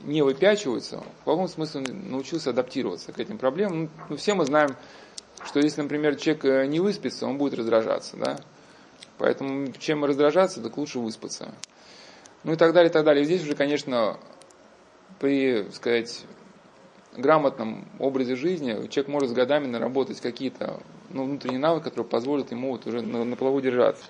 не 0.00 0.22
выпячиваются, 0.22 1.02
в 1.22 1.24
каком 1.24 1.48
смысле 1.48 1.82
он 1.88 2.10
научился 2.10 2.50
адаптироваться 2.50 3.12
к 3.12 3.18
этим 3.18 3.38
проблемам. 3.38 3.90
Ну, 4.08 4.16
все 4.16 4.34
мы 4.34 4.44
знаем, 4.44 4.76
что 5.44 5.60
если, 5.60 5.82
например, 5.82 6.16
человек 6.16 6.44
э, 6.44 6.66
не 6.66 6.80
выспится, 6.80 7.26
он 7.26 7.38
будет 7.38 7.54
раздражаться, 7.54 8.16
да. 8.16 8.38
Поэтому 9.18 9.72
чем 9.72 10.04
раздражаться, 10.04 10.60
так 10.60 10.76
лучше 10.76 10.98
выспаться. 10.98 11.52
Ну 12.44 12.52
и 12.52 12.56
так 12.56 12.72
далее, 12.72 12.90
и 12.90 12.92
так 12.92 13.04
далее. 13.04 13.24
здесь 13.24 13.42
уже, 13.42 13.54
конечно, 13.54 14.18
при, 15.20 15.68
сказать, 15.72 16.24
грамотном 17.16 17.86
образе 17.98 18.36
жизни 18.36 18.86
человек 18.88 19.08
может 19.08 19.30
с 19.30 19.32
годами 19.32 19.66
наработать 19.66 20.20
какие-то 20.20 20.80
ну, 21.10 21.24
внутренние 21.24 21.58
навыки, 21.58 21.84
которые 21.84 22.06
позволят 22.06 22.50
ему 22.50 22.70
вот 22.70 22.86
уже 22.86 23.02
на, 23.02 23.24
на 23.24 23.36
плаву 23.36 23.60
держаться. 23.60 24.04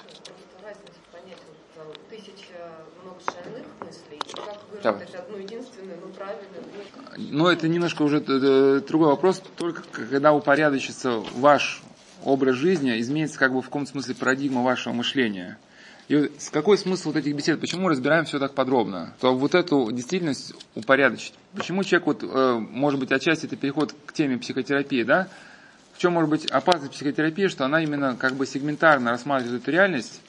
Давай. 4.83 5.05
одну 5.05 5.39
единственную, 5.39 5.99
ну 6.01 6.13
правильно. 6.13 6.43
Но 7.17 7.51
это 7.53 7.69
немножко 7.69 8.03
уже 8.03 8.21
другой 8.81 9.09
вопрос, 9.09 9.43
только 9.57 9.83
когда 9.93 10.33
упорядочится 10.33 11.23
ваш 11.35 11.83
образ 12.25 12.57
жизни, 12.57 12.99
изменится 13.01 13.39
как 13.39 13.53
бы 13.53 13.63
в 13.63 13.67
каком 13.67 13.87
смысле 13.87 14.15
парадигма 14.15 14.63
вашего 14.63 14.93
мышления. 14.93 15.59
И 16.13 16.31
какой 16.51 16.77
смысл 16.77 17.09
вот 17.09 17.17
этих 17.17 17.35
бесед? 17.35 17.59
Почему 17.59 17.89
разбираем 17.89 18.27
все 18.27 18.39
так 18.39 18.53
подробно? 18.53 19.15
То 19.19 19.35
вот 19.35 19.55
эту 19.55 19.91
действительность 19.91 20.53
упорядочить. 20.75 21.33
Почему 21.55 21.83
человек, 21.85 22.07
вот, 22.07 22.23
э, 22.23 22.59
может 22.59 23.01
быть, 23.01 23.11
отчасти 23.13 23.47
это 23.47 23.57
переход 23.57 23.95
к 24.05 24.13
теме 24.13 24.37
психотерапии, 24.37 25.05
да? 25.05 25.29
В 25.95 25.99
чем 25.99 26.13
может 26.13 26.29
быть 26.29 26.45
опасность 26.51 26.93
психотерапии, 26.93 27.47
что 27.47 27.65
она 27.65 27.83
именно 27.83 28.15
как 28.15 28.35
бы 28.35 28.45
сегментарно 28.45 29.11
рассматривает 29.11 29.63
эту 29.63 29.71
реальность, 29.71 30.21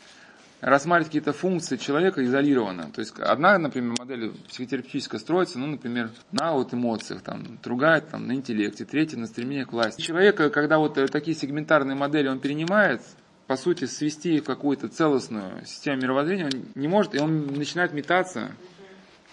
рассматривать 0.62 1.08
какие-то 1.08 1.34
функции 1.34 1.76
человека 1.76 2.24
изолированно. 2.24 2.90
То 2.96 3.02
есть 3.02 3.20
одна, 3.20 3.58
например, 3.58 3.96
модель 4.00 4.32
психотерапевтическая 4.48 5.20
строится, 5.20 5.60
ну, 5.60 5.68
например, 5.68 6.12
на 6.32 6.54
вот 6.54 6.74
эмоциях, 6.74 7.24
там, 7.24 7.60
другая 7.62 8.00
там, 8.00 8.26
на 8.26 8.32
интеллекте, 8.32 8.86
третья 8.86 9.18
на 9.18 9.28
стремлении 9.28 9.66
к 9.66 9.74
власти. 9.74 10.00
Человека, 10.00 10.50
когда 10.50 10.78
вот 10.78 10.98
э, 10.98 11.08
такие 11.08 11.36
сегментарные 11.36 11.98
модели 11.98 12.30
он 12.30 12.40
перенимает, 12.40 13.02
по 13.48 13.58
сути, 13.58 13.86
свести 13.86 14.40
в 14.40 14.46
какую-то 14.46 14.88
целостную 14.88 15.66
систему 15.66 16.02
мировоззрения 16.02 16.46
он 16.46 16.66
не 16.76 16.88
может, 16.88 17.16
и 17.16 17.20
он 17.20 17.48
начинает 17.48 17.94
метаться 17.94 18.52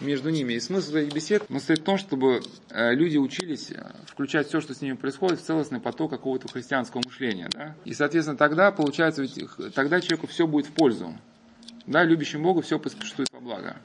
между 0.01 0.31
ними. 0.31 0.55
И 0.55 0.61
смысл 0.61 0.97
этих 0.97 1.15
бесед 1.15 1.45
состоит 1.51 1.81
в 1.81 1.85
том, 1.85 1.99
чтобы 1.99 2.41
э, 2.71 2.95
люди 2.95 3.19
учились 3.19 3.71
э, 3.71 3.93
включать 4.07 4.49
все, 4.49 4.61
что 4.61 4.75
с 4.75 4.81
ними 4.81 4.95
происходит, 4.95 5.41
в 5.41 5.45
целостный 5.45 5.81
поток 5.81 6.11
какого-то 6.11 6.49
христианского 6.49 7.03
мышления. 7.05 7.49
Да? 7.53 7.75
И, 7.85 7.95
соответственно, 7.95 8.37
тогда, 8.37 8.73
получается, 8.73 9.23
ведь, 9.23 9.39
тогда 9.75 10.01
человеку 10.01 10.27
все 10.27 10.47
будет 10.47 10.67
в 10.67 10.73
пользу. 10.73 11.15
Да, 11.87 12.05
любящим 12.05 12.43
Бога 12.43 12.63
все 12.63 12.79
поспешит 12.79 13.29
во 13.33 13.41
благо. 13.41 13.77